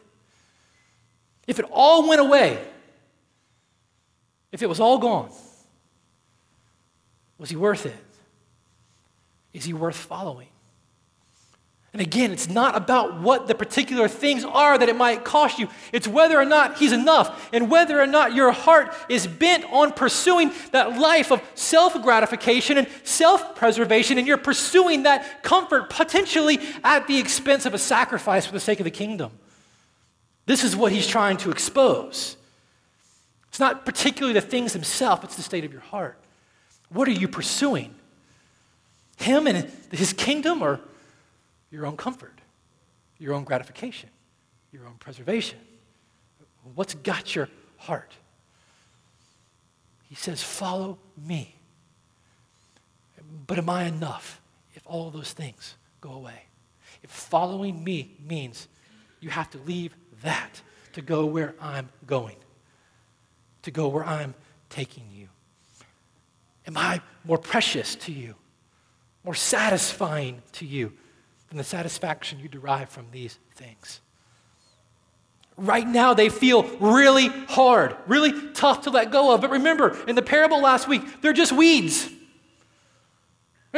[1.46, 2.58] If it all went away,
[4.50, 5.30] if it was all gone,
[7.38, 7.96] was he worth it?
[9.52, 10.48] Is he worth following?
[11.92, 15.68] And again, it's not about what the particular things are that it might cost you.
[15.92, 19.92] It's whether or not He's enough and whether or not your heart is bent on
[19.92, 26.60] pursuing that life of self gratification and self preservation, and you're pursuing that comfort potentially
[26.84, 29.32] at the expense of a sacrifice for the sake of the kingdom.
[30.46, 32.36] This is what He's trying to expose.
[33.48, 36.16] It's not particularly the things themselves, it's the state of your heart.
[36.90, 37.96] What are you pursuing?
[39.16, 40.78] Him and His kingdom or
[41.70, 42.40] your own comfort,
[43.18, 44.10] your own gratification,
[44.72, 45.58] your own preservation.
[46.74, 48.12] What's got your heart?
[50.08, 51.54] He says, Follow me.
[53.46, 54.40] But am I enough
[54.74, 56.42] if all of those things go away?
[57.02, 58.68] If following me means
[59.20, 60.60] you have to leave that
[60.92, 62.36] to go where I'm going,
[63.62, 64.34] to go where I'm
[64.68, 65.28] taking you.
[66.66, 68.34] Am I more precious to you,
[69.24, 70.92] more satisfying to you
[71.50, 74.00] than the satisfaction you derive from these things.
[75.56, 79.42] Right now, they feel really hard, really tough to let go of.
[79.42, 82.08] But remember, in the parable last week, they're just weeds.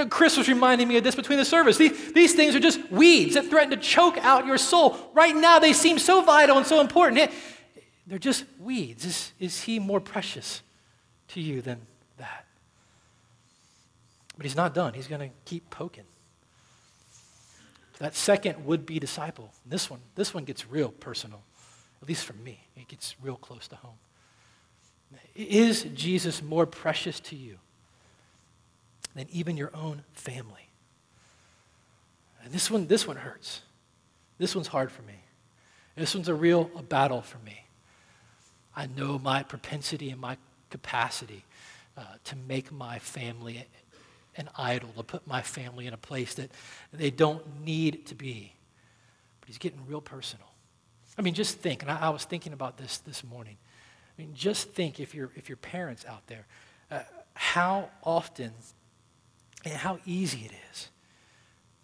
[0.08, 1.76] Chris was reminding me of this between the service.
[1.76, 4.96] These, these things are just weeds that threaten to choke out your soul.
[5.12, 7.30] Right now, they seem so vital and so important.
[8.06, 9.04] They're just weeds.
[9.04, 10.62] Is, is he more precious
[11.28, 11.80] to you than
[12.18, 12.46] that?
[14.36, 14.94] But he's not done.
[14.94, 16.04] He's going to keep poking.
[18.02, 19.52] That second would be disciple.
[19.64, 21.40] This one, this one gets real personal,
[22.02, 22.58] at least for me.
[22.74, 23.94] It gets real close to home.
[25.36, 27.58] Is Jesus more precious to you
[29.14, 30.68] than even your own family?
[32.42, 33.60] And this one, this one hurts.
[34.36, 35.20] This one's hard for me.
[35.94, 37.66] This one's a real a battle for me.
[38.74, 40.38] I know my propensity and my
[40.70, 41.44] capacity
[41.96, 43.64] uh, to make my family
[44.36, 46.50] an idol, to put my family in a place that
[46.92, 48.54] they don't need to be.
[49.40, 50.46] But he's getting real personal.
[51.18, 53.56] I mean, just think, and I, I was thinking about this this morning.
[54.16, 56.46] I mean, just think if you're, if you're parents out there,
[56.90, 57.00] uh,
[57.34, 58.52] how often
[59.64, 60.88] and how easy it is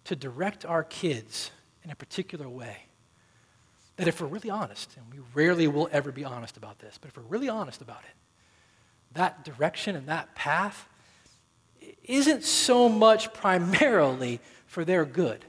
[0.04, 1.50] to direct our kids
[1.84, 2.76] in a particular way.
[3.96, 7.08] That if we're really honest, and we rarely will ever be honest about this, but
[7.08, 8.14] if we're really honest about it,
[9.14, 10.88] that direction and that path
[12.08, 15.44] isn't so much primarily for their good,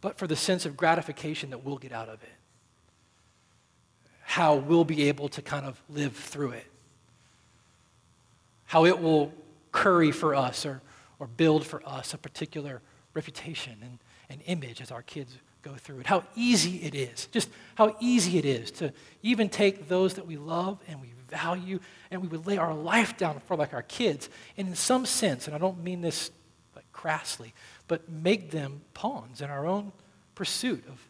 [0.00, 2.32] but for the sense of gratification that we'll get out of it.
[4.22, 6.66] How we'll be able to kind of live through it.
[8.64, 9.32] How it will
[9.72, 10.80] curry for us or,
[11.18, 12.80] or build for us a particular
[13.12, 13.98] reputation and
[14.30, 16.06] an image as our kids go through it.
[16.06, 20.36] How easy it is, just how easy it is to even take those that we
[20.36, 24.28] love and we value and we would lay our life down for like our kids.
[24.56, 26.30] And in some sense, and I don't mean this
[26.76, 27.52] like crassly,
[27.88, 29.92] but make them pawns in our own
[30.34, 31.00] pursuit of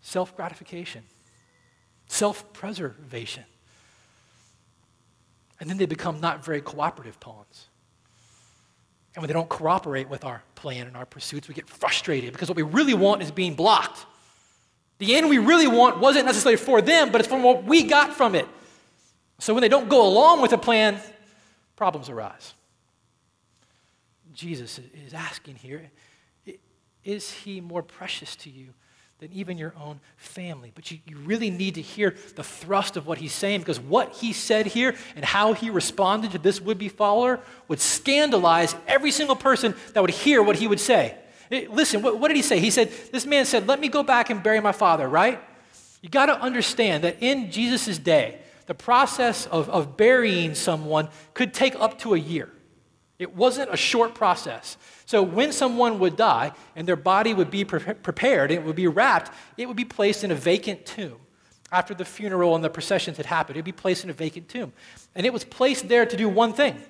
[0.00, 1.02] self gratification,
[2.06, 3.44] self preservation.
[5.60, 7.68] And then they become not very cooperative pawns.
[9.14, 12.48] And when they don't cooperate with our plan and our pursuits, we get frustrated because
[12.48, 14.06] what we really want is being blocked.
[14.98, 18.14] The end we really want wasn't necessarily for them, but it's from what we got
[18.14, 18.46] from it.
[19.42, 21.00] So when they don't go along with a plan,
[21.74, 22.54] problems arise.
[24.32, 25.90] Jesus is asking here
[27.02, 28.68] is he more precious to you
[29.18, 30.70] than even your own family?
[30.72, 34.12] But you, you really need to hear the thrust of what he's saying because what
[34.12, 39.10] he said here and how he responded to this would be follower would scandalize every
[39.10, 41.16] single person that would hear what he would say.
[41.50, 42.60] Listen, what, what did he say?
[42.60, 45.40] He said, This man said, Let me go back and bury my father, right?
[46.00, 51.52] You got to understand that in Jesus' day, the process of, of burying someone could
[51.54, 52.50] take up to a year.
[53.18, 54.76] It wasn't a short process.
[55.06, 58.76] So when someone would die and their body would be pre- prepared and it would
[58.76, 61.18] be wrapped, it would be placed in a vacant tomb.
[61.70, 64.48] After the funeral and the processions had happened, it would be placed in a vacant
[64.48, 64.72] tomb.
[65.14, 66.82] And it was placed there to do one thing,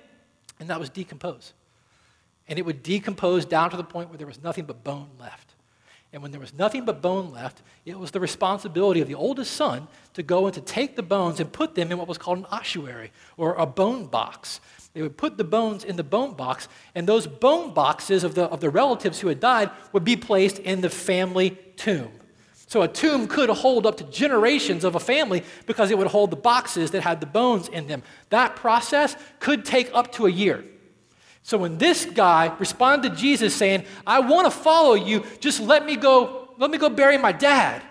[0.58, 1.52] and that was decompose.
[2.48, 5.51] And it would decompose down to the point where there was nothing but bone left.
[6.12, 9.52] And when there was nothing but bone left, it was the responsibility of the oldest
[9.52, 12.38] son to go and to take the bones and put them in what was called
[12.38, 14.60] an ossuary or a bone box.
[14.92, 18.44] They would put the bones in the bone box, and those bone boxes of the,
[18.44, 22.12] of the relatives who had died would be placed in the family tomb.
[22.66, 26.30] So a tomb could hold up to generations of a family because it would hold
[26.30, 28.02] the boxes that had the bones in them.
[28.28, 30.64] That process could take up to a year.
[31.42, 35.84] So when this guy responded to Jesus saying, I want to follow you, just let
[35.84, 37.82] me go, let me go bury my dad.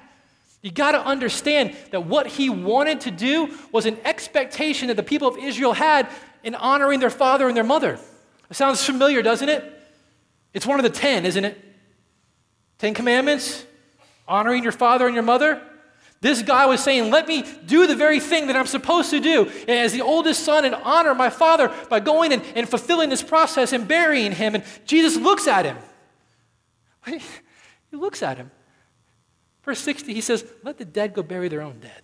[0.61, 5.03] You got to understand that what he wanted to do was an expectation that the
[5.03, 6.07] people of Israel had
[6.43, 7.99] in honoring their father and their mother.
[8.49, 9.79] It sounds familiar, doesn't it?
[10.53, 11.57] It's one of the ten, isn't it?
[12.77, 13.65] Ten Commandments,
[14.27, 15.61] honoring your father and your mother.
[16.21, 19.51] This guy was saying, Let me do the very thing that I'm supposed to do
[19.67, 23.73] as the oldest son and honor my father by going and, and fulfilling this process
[23.73, 24.53] and burying him.
[24.53, 25.77] And Jesus looks at him.
[27.05, 28.51] He looks at him.
[29.63, 32.01] Verse 60, he says, Let the dead go bury their own dead.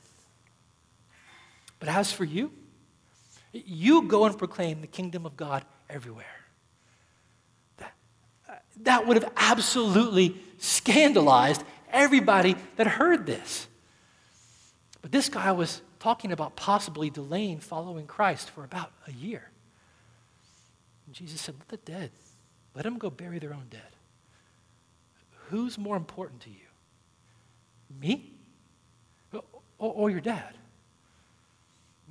[1.80, 2.52] But as for you,
[3.54, 6.26] you go and proclaim the kingdom of God everywhere.
[7.78, 7.94] That,
[8.82, 13.67] that would have absolutely scandalized everybody that heard this.
[15.08, 19.52] But this guy was talking about possibly delaying following Christ for about a year.
[21.06, 22.12] And Jesus said, Let the dead,
[22.76, 23.96] let them go bury their own dead.
[25.48, 26.68] Who's more important to you?
[28.02, 28.34] Me
[29.32, 29.44] or,
[29.80, 30.56] or your dad?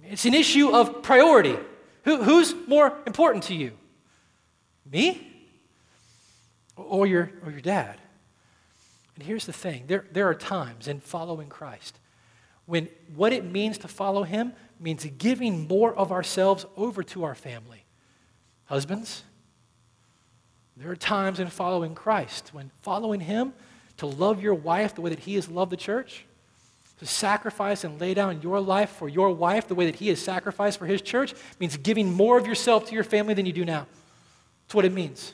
[0.03, 1.59] It's an issue of priority.
[2.05, 3.73] Who, who's more important to you?
[4.91, 5.51] Me
[6.77, 8.01] or your, or your dad?
[9.17, 11.99] And here's the thing there, there are times in following Christ
[12.67, 17.35] when what it means to follow him means giving more of ourselves over to our
[17.35, 17.85] family.
[18.67, 19.23] Husbands,
[20.77, 23.55] There are times in following Christ when following Him,
[23.99, 26.27] to love your wife the way that He has loved the church,
[26.99, 30.21] to sacrifice and lay down your life for your wife the way that He has
[30.21, 33.65] sacrificed for His church, means giving more of yourself to your family than you do
[33.65, 33.87] now.
[34.65, 35.33] That's what it means.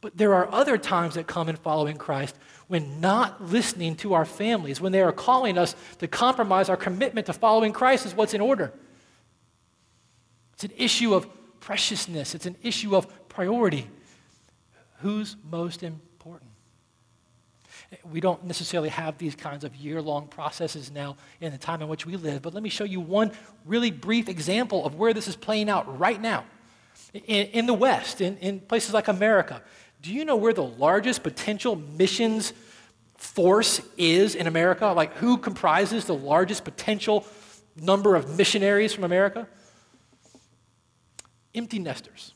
[0.00, 2.36] But there are other times that come in following Christ
[2.68, 7.26] when not listening to our families, when they are calling us to compromise our commitment
[7.26, 8.72] to following Christ, is what's in order.
[10.54, 11.28] It's an issue of
[11.60, 13.88] preciousness, it's an issue of priority.
[15.00, 16.50] Who's most important?
[18.10, 21.88] We don't necessarily have these kinds of year long processes now in the time in
[21.88, 23.32] which we live, but let me show you one
[23.64, 26.44] really brief example of where this is playing out right now.
[27.12, 29.62] In, in the West, in, in places like America,
[30.04, 32.52] do you know where the largest potential missions
[33.16, 34.88] force is in America?
[34.88, 37.26] Like, who comprises the largest potential
[37.74, 39.48] number of missionaries from America?
[41.54, 42.34] Empty nesters,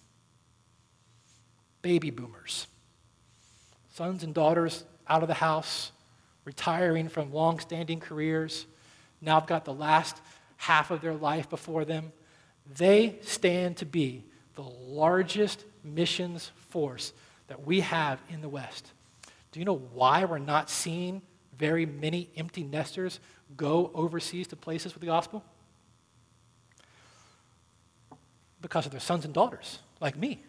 [1.83, 2.69] baby boomers,
[3.93, 5.93] sons and daughters out of the house,
[6.47, 8.65] retiring from long standing careers,
[9.21, 10.17] now have got the last
[10.57, 12.13] half of their life before them.
[12.79, 17.13] They stand to be the largest missions force
[17.49, 18.93] that we have in the West.
[19.53, 21.23] Do you know why we're not seeing
[21.57, 23.21] very many empty nesters
[23.57, 25.43] go overseas to places with the gospel?
[28.61, 30.43] Because of their sons and daughters, like me,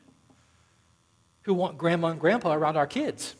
[1.43, 3.35] who want grandma and grandpa around our kids,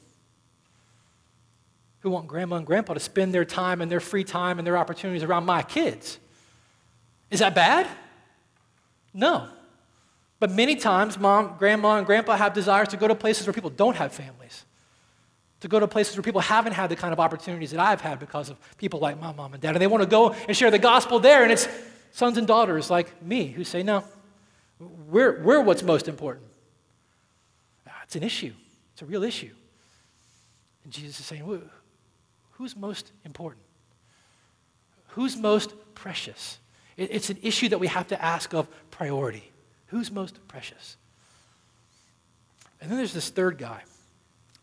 [1.99, 4.77] who want grandma and grandpa to spend their time and their free time and their
[4.77, 6.17] opportunities around my kids.
[7.29, 7.87] Is that bad?
[9.13, 9.49] No.
[10.39, 13.69] But many times, mom, grandma, and grandpa have desires to go to places where people
[13.69, 14.65] don't have families,
[15.59, 18.19] to go to places where people haven't had the kind of opportunities that I've had
[18.19, 19.75] because of people like my mom and dad.
[19.75, 21.67] And they want to go and share the gospel there, and it's
[22.11, 24.03] sons and daughters like me who say, no,
[25.09, 26.45] we're, we're what's most important.
[28.03, 28.53] It's an issue,
[28.93, 29.51] it's a real issue.
[30.83, 31.43] And Jesus is saying,
[32.53, 33.61] who's most important?
[35.09, 36.57] Who's most precious?
[36.97, 39.48] It's an issue that we have to ask of priority.
[39.89, 40.97] Who's most precious?
[42.81, 43.81] And then there's this third guy.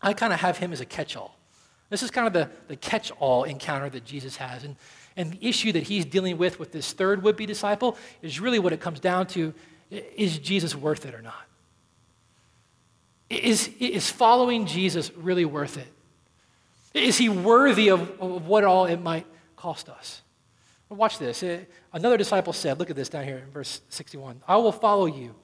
[0.01, 1.37] I kind of have him as a catch all.
[1.89, 4.63] This is kind of the, the catch all encounter that Jesus has.
[4.63, 4.75] And,
[5.15, 8.59] and the issue that he's dealing with with this third would be disciple is really
[8.59, 9.53] what it comes down to
[9.89, 11.45] is Jesus worth it or not?
[13.29, 15.87] Is, is following Jesus really worth it?
[16.93, 19.25] Is he worthy of, of what all it might
[19.55, 20.21] cost us?
[20.89, 21.43] Watch this.
[21.43, 21.59] Uh,
[21.91, 25.35] another disciple said, look at this down here in verse 61 I will follow you.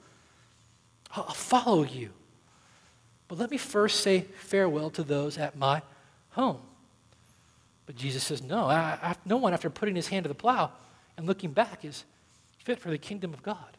[1.11, 2.09] I'll follow you.
[3.27, 5.81] But let me first say farewell to those at my
[6.31, 6.59] home.
[7.85, 10.71] But Jesus says, no, I, I, no one, after putting his hand to the plow
[11.17, 12.05] and looking back, is
[12.59, 13.77] fit for the kingdom of God.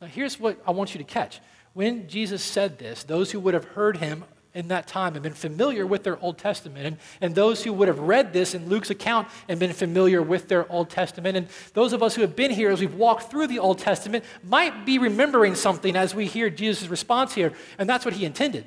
[0.00, 1.40] Now, here's what I want you to catch.
[1.74, 4.24] When Jesus said this, those who would have heard him
[4.54, 6.86] in that time and been familiar with their Old Testament.
[6.86, 10.48] And, and those who would have read this in Luke's account and been familiar with
[10.48, 11.36] their Old Testament.
[11.36, 14.24] And those of us who have been here as we've walked through the Old Testament
[14.42, 17.52] might be remembering something as we hear Jesus' response here.
[17.78, 18.66] And that's what he intended.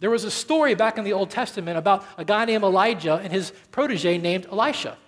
[0.00, 3.32] There was a story back in the Old Testament about a guy named Elijah and
[3.32, 4.98] his protege named Elisha.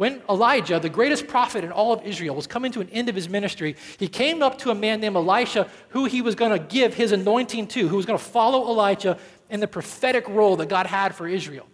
[0.00, 3.14] When Elijah, the greatest prophet in all of Israel, was coming to an end of
[3.14, 6.58] his ministry, he came up to a man named Elisha who he was going to
[6.58, 9.18] give his anointing to, who was going to follow Elijah
[9.50, 11.66] in the prophetic role that God had for Israel.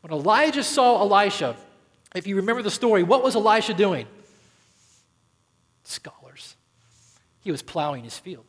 [0.00, 1.54] When Elijah saw Elisha,
[2.16, 4.08] if you remember the story, what was Elisha doing?
[5.84, 6.56] Scholars.
[7.42, 8.44] He was plowing his field.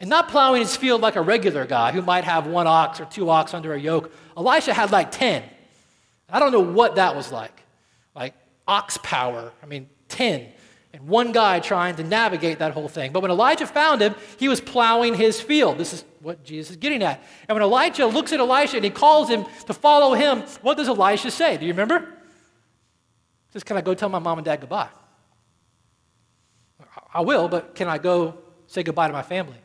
[0.00, 3.04] And not plowing his field like a regular guy who might have one ox or
[3.04, 4.10] two ox under a yoke.
[4.38, 5.42] Elisha had like 10.
[6.30, 7.60] I don't know what that was like.
[8.70, 9.52] Ox power.
[9.60, 10.46] I mean, 10
[10.92, 13.10] and one guy trying to navigate that whole thing.
[13.12, 15.76] But when Elijah found him, he was plowing his field.
[15.76, 17.20] This is what Jesus is getting at.
[17.48, 20.88] And when Elijah looks at Elisha and he calls him to follow him, what does
[20.88, 21.56] Elisha say?
[21.56, 22.08] Do you remember?
[23.52, 24.88] Just can I go tell my mom and dad goodbye?
[27.12, 29.58] I will, but can I go say goodbye to my family?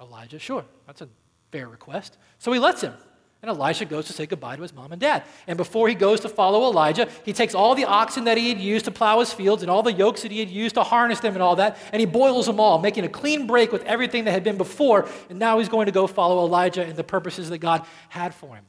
[0.00, 0.64] Elijah, sure.
[0.86, 1.08] That's a
[1.50, 2.18] fair request.
[2.38, 2.94] So he lets him.
[3.42, 5.22] And Elisha goes to say goodbye to his mom and dad.
[5.46, 8.58] And before he goes to follow Elijah, he takes all the oxen that he had
[8.58, 11.20] used to plow his fields and all the yokes that he had used to harness
[11.20, 14.24] them and all that, and he boils them all, making a clean break with everything
[14.24, 15.08] that had been before.
[15.30, 18.56] And now he's going to go follow Elijah and the purposes that God had for
[18.56, 18.64] him.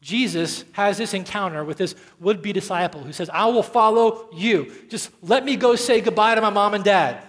[0.00, 4.72] Jesus has this encounter with this would be disciple who says, I will follow you.
[4.88, 7.22] Just let me go say goodbye to my mom and dad.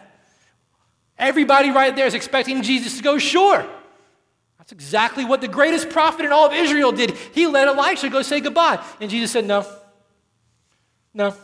[1.17, 3.67] Everybody right there is expecting Jesus to go, sure.
[4.69, 7.17] That's exactly what the greatest prophet in all of Israel did.
[7.33, 8.83] He let Elisha go say goodbye.
[9.01, 9.65] And Jesus said, No.
[11.11, 11.35] No.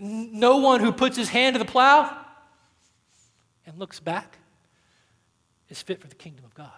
[0.00, 2.16] No one who puts his hand to the plow
[3.64, 4.38] and looks back
[5.68, 6.72] is fit for the kingdom of God.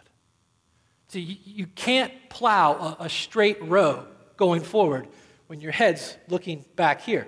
[1.09, 4.05] See, you, can't plow a straight row
[4.37, 5.09] going forward
[5.47, 7.27] when your head's looking back here.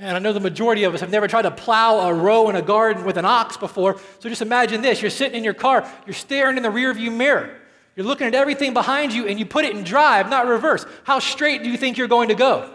[0.00, 2.56] And I know the majority of us have never tried to plow a row in
[2.56, 4.00] a garden with an ox before.
[4.18, 7.54] So just imagine this you're sitting in your car, you're staring in the rearview mirror.
[7.94, 10.86] You're looking at everything behind you and you put it in drive, not reverse.
[11.04, 12.72] How straight do you think you're going to go?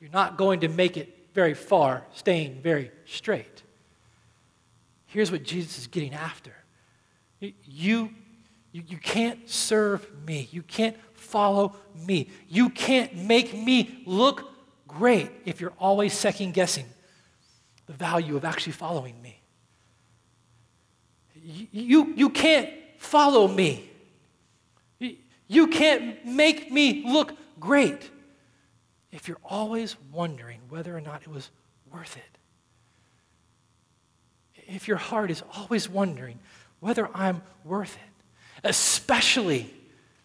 [0.00, 3.62] You're not going to make it very far, staying very straight.
[5.06, 6.52] Here's what Jesus is getting after
[7.40, 8.08] you,
[8.72, 14.53] you, you can't serve me, you can't follow me, you can't make me look
[14.98, 16.86] great if you're always second guessing
[17.86, 19.40] the value of actually following me.
[21.72, 23.90] You, you can't follow me.
[25.46, 28.10] You can't make me look great
[29.12, 31.50] if you're always wondering whether or not it was
[31.92, 32.22] worth it.
[34.66, 36.38] If your heart is always wondering
[36.80, 39.72] whether I'm worth it, especially,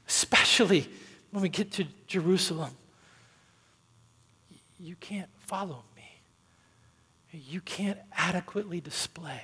[0.07, 0.87] especially
[1.31, 2.71] when we get to Jerusalem
[4.79, 6.21] you can't follow me.
[7.31, 9.41] You can't adequately display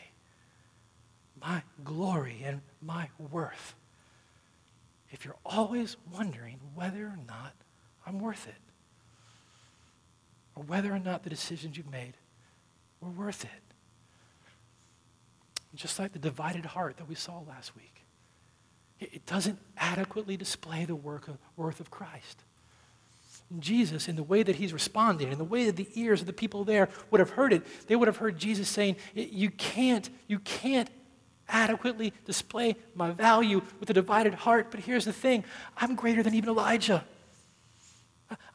[1.39, 3.75] my glory and my worth
[5.11, 7.53] if you're always wondering whether or not
[8.05, 8.55] I'm worth it
[10.55, 12.13] or whether or not the decisions you've made
[13.01, 13.49] were worth it.
[15.75, 18.03] Just like the divided heart that we saw last week,
[18.99, 22.43] it doesn't adequately display the work of, worth of Christ.
[23.59, 26.33] Jesus in the way that he's responding, in the way that the ears of the
[26.33, 30.39] people there would have heard it, they would have heard Jesus saying, You can't, you
[30.39, 30.89] can't
[31.47, 34.71] adequately display my value with a divided heart.
[34.71, 35.43] But here's the thing
[35.77, 37.05] I'm greater than even Elijah.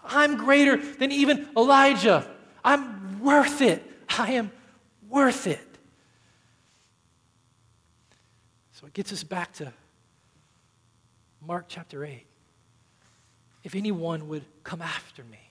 [0.05, 2.29] I'm greater than even Elijah.
[2.65, 3.83] I'm worth it.
[4.09, 4.51] I am
[5.09, 5.61] worth it.
[8.73, 9.73] So it gets us back to
[11.41, 12.30] Mark chapter 8
[13.63, 15.51] if anyone would come after me,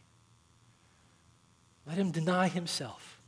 [1.86, 3.20] let him deny himself,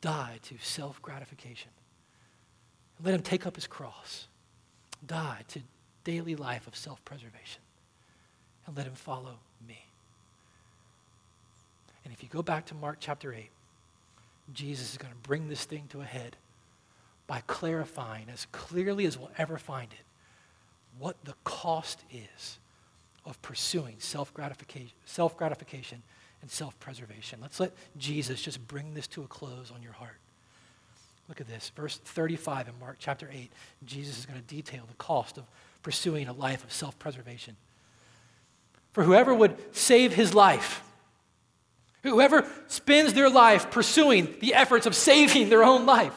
[0.00, 1.70] die to self gratification.
[3.04, 4.26] Let him take up his cross,
[5.06, 5.60] die to
[6.04, 7.60] daily life of self preservation,
[8.66, 9.86] and let him follow me.
[12.04, 13.50] And if you go back to Mark chapter 8,
[14.52, 16.36] Jesus is going to bring this thing to a head
[17.26, 20.04] by clarifying as clearly as we'll ever find it
[20.98, 22.58] what the cost is
[23.26, 24.92] of pursuing self gratification,
[26.42, 27.40] and self preservation.
[27.42, 30.18] Let's let Jesus just bring this to a close on your heart.
[31.28, 33.50] Look at this, verse 35 in Mark chapter 8.
[33.84, 35.44] Jesus is going to detail the cost of
[35.82, 37.56] pursuing a life of self preservation.
[38.92, 40.82] For whoever would save his life,
[42.02, 46.14] whoever spends their life pursuing the efforts of saving their own life,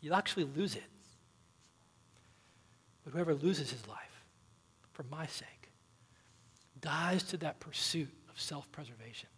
[0.00, 0.84] you'll actually lose it.
[3.04, 4.07] But whoever loses his life,
[4.98, 5.70] for my sake,
[6.80, 9.28] dies to that pursuit of self preservation.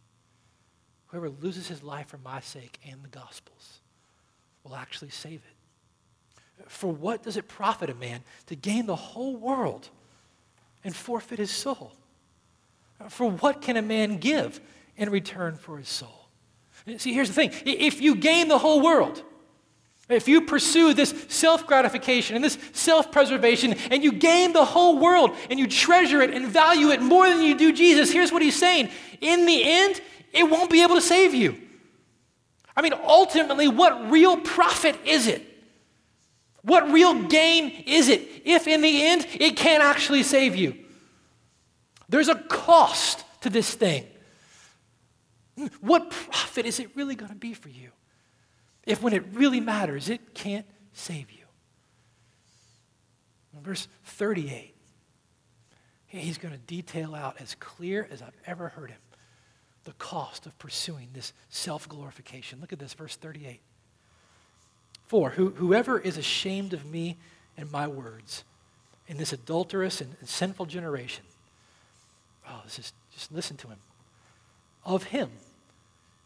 [1.09, 3.81] Whoever loses his life for my sake and the gospel's
[4.65, 6.65] will actually save it.
[6.67, 9.91] For what does it profit a man to gain the whole world
[10.83, 11.93] and forfeit his soul?
[13.11, 14.63] For what can a man give
[14.97, 16.29] in return for his soul?
[16.97, 19.23] See, here's the thing if you gain the whole world,
[20.13, 24.99] if you pursue this self gratification and this self preservation and you gain the whole
[24.99, 28.43] world and you treasure it and value it more than you do Jesus, here's what
[28.43, 28.89] he's saying.
[29.21, 30.01] In the end,
[30.33, 31.57] it won't be able to save you.
[32.77, 35.47] I mean, ultimately, what real profit is it?
[36.63, 40.77] What real gain is it if in the end it can't actually save you?
[42.09, 44.07] There's a cost to this thing.
[45.81, 47.91] What profit is it really going to be for you?
[48.85, 51.45] If when it really matters, it can't save you.
[53.55, 54.75] In verse 38,
[56.07, 59.01] he's going to detail out as clear as I've ever heard him
[59.85, 62.61] the cost of pursuing this self glorification.
[62.61, 63.61] Look at this, verse 38.
[65.07, 67.17] For who, whoever is ashamed of me
[67.57, 68.45] and my words
[69.09, 71.25] in this adulterous and, sinful generation,
[72.49, 73.79] oh, this is, just listen to him.
[74.85, 75.31] Of him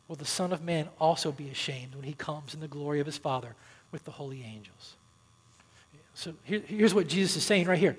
[0.09, 3.07] will the Son of Man also be ashamed when he comes in the glory of
[3.07, 3.55] his Father
[3.91, 4.95] with the holy angels.
[6.15, 7.97] So here, here's what Jesus is saying right here.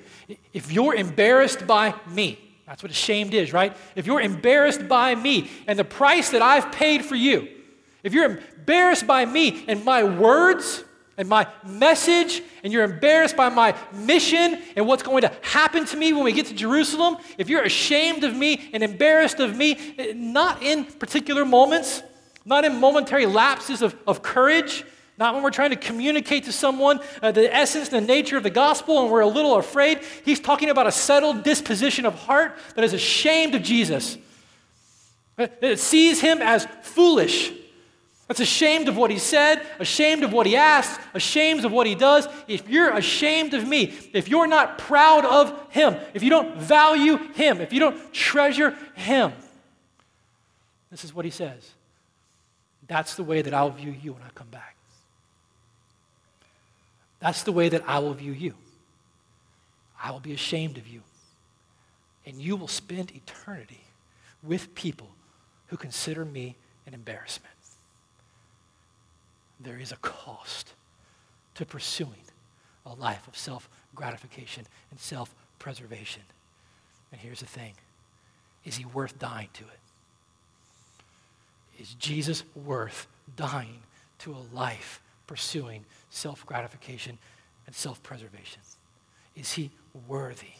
[0.53, 3.75] If you're embarrassed by me, that's what ashamed is, right?
[3.95, 7.49] If you're embarrassed by me and the price that I've paid for you,
[8.03, 10.84] if you're embarrassed by me and my words
[11.17, 15.97] and my message, and you're embarrassed by my mission and what's going to happen to
[15.97, 19.95] me when we get to Jerusalem, if you're ashamed of me and embarrassed of me,
[20.13, 22.03] not in particular moments,
[22.43, 24.83] not in momentary lapses of, of courage,
[25.17, 28.43] not when we're trying to communicate to someone uh, the essence and the nature of
[28.43, 30.01] the gospel and we're a little afraid.
[30.25, 34.17] He's talking about a settled disposition of heart that is ashamed of Jesus,
[35.37, 37.53] that sees him as foolish
[38.27, 41.93] that's ashamed of what he said, ashamed of what he asked, ashamed of what he
[41.93, 42.27] does.
[42.47, 47.17] If you're ashamed of me, if you're not proud of him, if you don't value
[47.33, 49.31] him, if you don't treasure him,
[50.89, 51.73] this is what he says.
[52.87, 54.75] That's the way that I'll view you when I come back.
[57.19, 58.55] That's the way that I will view you.
[60.01, 61.01] I will be ashamed of you.
[62.25, 63.81] And you will spend eternity
[64.41, 65.09] with people
[65.67, 66.55] who consider me
[66.85, 67.54] an embarrassment
[69.59, 70.73] there is a cost
[71.55, 72.25] to pursuing
[72.85, 76.21] a life of self gratification and self preservation.
[77.11, 77.73] And here's the thing
[78.65, 79.79] is he worth dying to it?
[81.81, 83.81] Is Jesus worth dying
[84.19, 87.17] to a life pursuing self gratification
[87.65, 88.61] and self preservation?
[89.35, 89.71] Is he
[90.07, 90.53] worthy?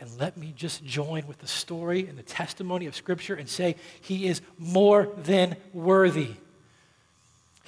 [0.00, 3.76] And let me just join with the story and the testimony of Scripture and say,
[4.02, 6.34] He is more than worthy.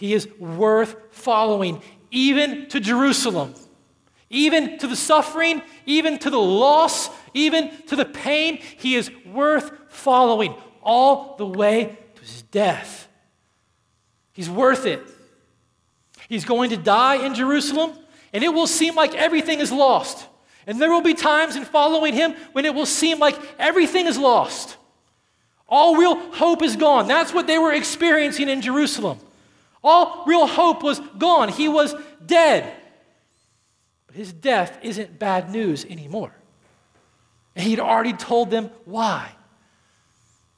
[0.01, 3.55] He is worth following, even to Jerusalem,
[4.31, 8.57] even to the suffering, even to the loss, even to the pain.
[8.79, 13.09] He is worth following all the way to his death.
[14.33, 15.03] He's worth it.
[16.31, 17.93] He's going to die in Jerusalem,
[18.33, 20.27] and it will seem like everything is lost.
[20.67, 24.17] And there will be times in following him when it will seem like everything is
[24.17, 24.79] lost.
[25.69, 27.07] All real hope is gone.
[27.07, 29.19] That's what they were experiencing in Jerusalem.
[29.83, 31.49] All real hope was gone.
[31.49, 32.73] He was dead.
[34.07, 36.35] But his death isn't bad news anymore.
[37.57, 39.33] And he'd already told them why.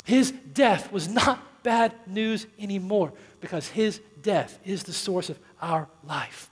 [0.04, 5.88] His death was not bad news anymore because his death is the source of our
[6.04, 6.50] life.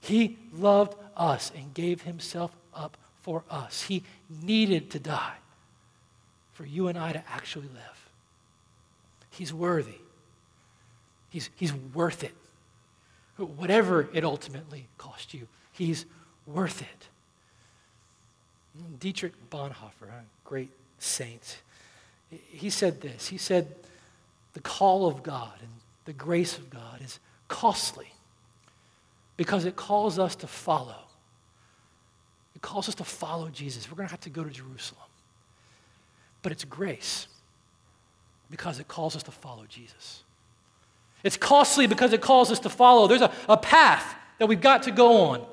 [0.00, 3.82] He loved us and gave himself up for us.
[3.82, 4.04] He
[4.42, 5.36] needed to die
[6.52, 8.10] for you and I to actually live.
[9.30, 9.98] He's worthy.
[11.36, 12.32] He's, he's worth it.
[13.36, 16.06] Whatever it ultimately cost you, he's
[16.46, 17.08] worth it.
[18.98, 21.58] Dietrich Bonhoeffer, a great saint,
[22.30, 23.28] he said this.
[23.28, 23.74] He said,
[24.54, 25.68] The call of God and
[26.06, 28.10] the grace of God is costly
[29.36, 31.04] because it calls us to follow.
[32.54, 33.90] It calls us to follow Jesus.
[33.90, 35.02] We're going to have to go to Jerusalem.
[36.40, 37.28] But it's grace
[38.50, 40.22] because it calls us to follow Jesus.
[41.26, 43.08] It's costly because it calls us to follow.
[43.08, 45.44] There's a, a path that we've got to go on.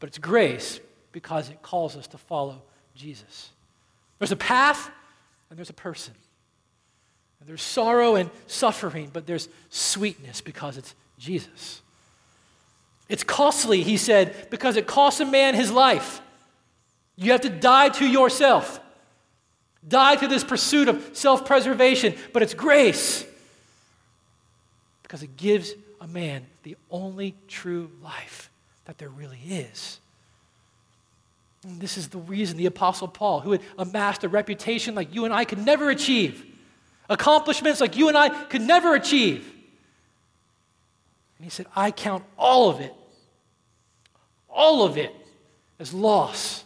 [0.00, 0.80] But it's grace
[1.12, 2.60] because it calls us to follow
[2.96, 3.50] Jesus.
[4.18, 4.90] There's a path
[5.48, 6.14] and there's a person.
[7.38, 11.80] And there's sorrow and suffering, but there's sweetness because it's Jesus.
[13.08, 16.20] It's costly, he said, because it costs a man his life.
[17.14, 18.80] You have to die to yourself,
[19.86, 23.24] die to this pursuit of self preservation, but it's grace
[25.12, 28.50] because it gives a man the only true life
[28.86, 30.00] that there really is.
[31.64, 35.26] And this is the reason the Apostle Paul, who had amassed a reputation like you
[35.26, 36.46] and I could never achieve,
[37.10, 39.46] accomplishments like you and I could never achieve.
[41.36, 42.94] And he said, I count all of it,
[44.48, 45.14] all of it
[45.78, 46.64] as loss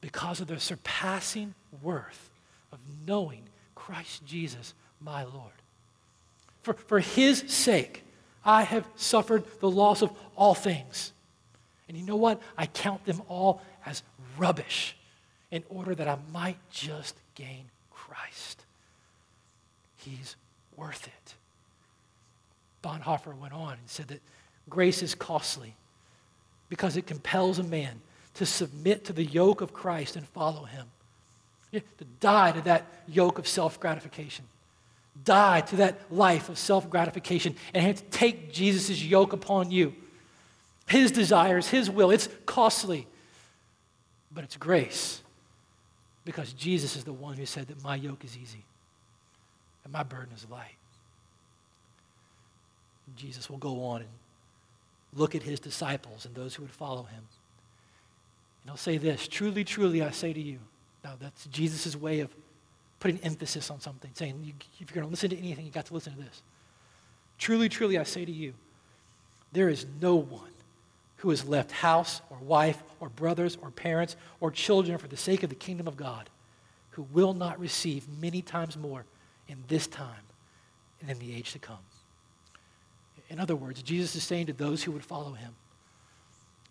[0.00, 2.28] because of the surpassing worth
[2.72, 3.44] of knowing
[3.76, 5.52] Christ Jesus, my Lord.
[6.66, 8.02] For, for his sake,
[8.44, 11.12] I have suffered the loss of all things.
[11.86, 12.42] And you know what?
[12.58, 14.02] I count them all as
[14.36, 14.96] rubbish
[15.52, 18.64] in order that I might just gain Christ.
[19.98, 20.34] He's
[20.76, 21.34] worth it.
[22.82, 24.20] Bonhoeffer went on and said that
[24.68, 25.72] grace is costly
[26.68, 28.00] because it compels a man
[28.34, 30.86] to submit to the yoke of Christ and follow him,
[31.72, 34.46] to die to that yoke of self gratification
[35.24, 39.94] die to that life of self gratification and have to take Jesus' yoke upon you.
[40.88, 42.10] His desires, His will.
[42.10, 43.06] It's costly,
[44.32, 45.22] but it's grace
[46.24, 48.64] because Jesus is the one who said that my yoke is easy
[49.84, 50.74] and my burden is light.
[53.14, 54.10] Jesus will go on and
[55.14, 57.22] look at his disciples and those who would follow him.
[58.62, 60.58] And he'll say this Truly, truly, I say to you.
[61.04, 62.34] Now, that's Jesus' way of
[62.98, 65.86] putting emphasis on something, saying, you, if you're going to listen to anything, you got
[65.86, 66.42] to listen to this.
[67.38, 68.54] Truly, truly, I say to you,
[69.52, 70.50] there is no one
[71.18, 75.42] who has left house or wife or brothers or parents or children for the sake
[75.42, 76.28] of the kingdom of God
[76.90, 79.04] who will not receive many times more
[79.48, 80.24] in this time
[81.00, 81.78] and in the age to come.
[83.28, 85.54] In other words, Jesus is saying to those who would follow him,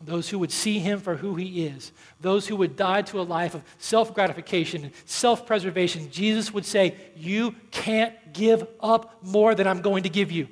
[0.01, 3.23] those who would see him for who he is, those who would die to a
[3.23, 9.55] life of self gratification and self preservation, Jesus would say, You can't give up more
[9.55, 10.47] than I'm going to give you.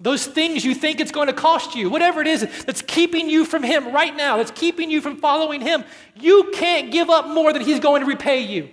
[0.00, 3.44] Those things you think it's going to cost you, whatever it is that's keeping you
[3.44, 5.84] from Him right now, that's keeping you from following Him,
[6.14, 8.70] you can't give up more than He's going to repay you.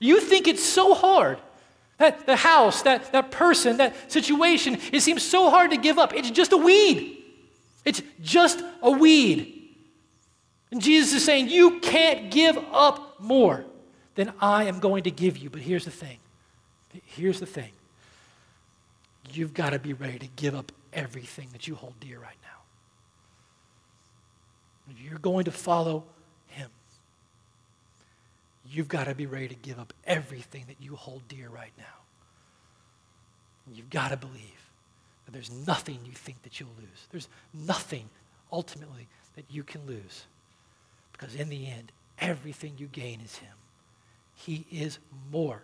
[0.00, 1.38] You think it's so hard.
[1.98, 6.14] That the house, that, that person, that situation, it seems so hard to give up.
[6.14, 7.21] It's just a weed.
[7.84, 9.74] It's just a weed.
[10.70, 13.64] And Jesus is saying, You can't give up more
[14.14, 15.50] than I am going to give you.
[15.50, 16.18] But here's the thing.
[17.04, 17.72] Here's the thing.
[19.32, 22.48] You've got to be ready to give up everything that you hold dear right now.
[24.90, 26.04] If you're going to follow
[26.48, 26.68] Him,
[28.70, 31.84] you've got to be ready to give up everything that you hold dear right now.
[33.72, 34.71] You've got to believe
[35.30, 37.06] there's nothing you think that you'll lose.
[37.10, 38.08] There's nothing
[38.52, 40.26] ultimately that you can lose.
[41.12, 43.54] Because in the end, everything you gain is Him.
[44.34, 44.98] He is
[45.30, 45.62] more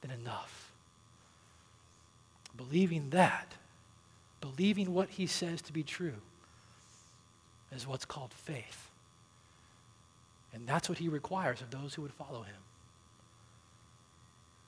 [0.00, 0.72] than enough.
[2.56, 3.54] Believing that,
[4.40, 6.20] believing what He says to be true,
[7.72, 8.90] is what's called faith.
[10.52, 12.56] And that's what He requires of those who would follow Him.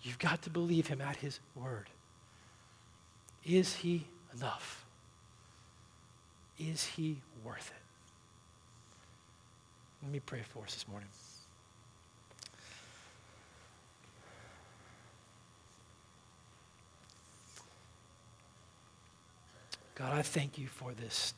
[0.02, 1.90] You've got to believe Him at His word.
[3.44, 4.06] Is He
[4.36, 4.84] enough?
[6.58, 7.82] Is he worth it?
[10.02, 11.08] Let me pray for us this morning.
[19.94, 21.34] God, I thank you for this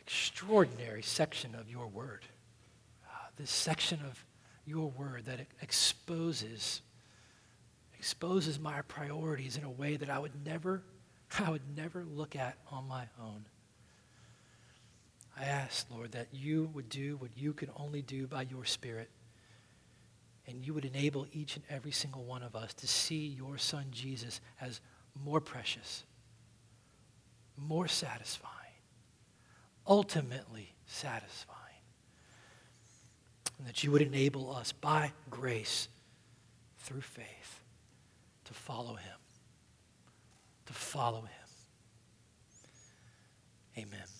[0.00, 2.24] extraordinary section of your word.
[3.06, 4.24] Uh, this section of
[4.66, 6.82] your word that exposes
[7.98, 10.82] exposes my priorities in a way that I would never,
[11.38, 13.44] I would never look at on my own.
[15.38, 19.10] I ask, Lord, that you would do what you can only do by your Spirit,
[20.46, 23.86] and you would enable each and every single one of us to see your Son
[23.90, 24.80] Jesus as
[25.14, 26.04] more precious,
[27.58, 28.52] more satisfying,
[29.86, 31.56] ultimately satisfying.
[33.58, 35.88] And that you would enable us by grace
[36.78, 37.55] through faith
[38.46, 39.18] to follow him.
[40.66, 41.46] To follow him.
[43.78, 44.15] Amen.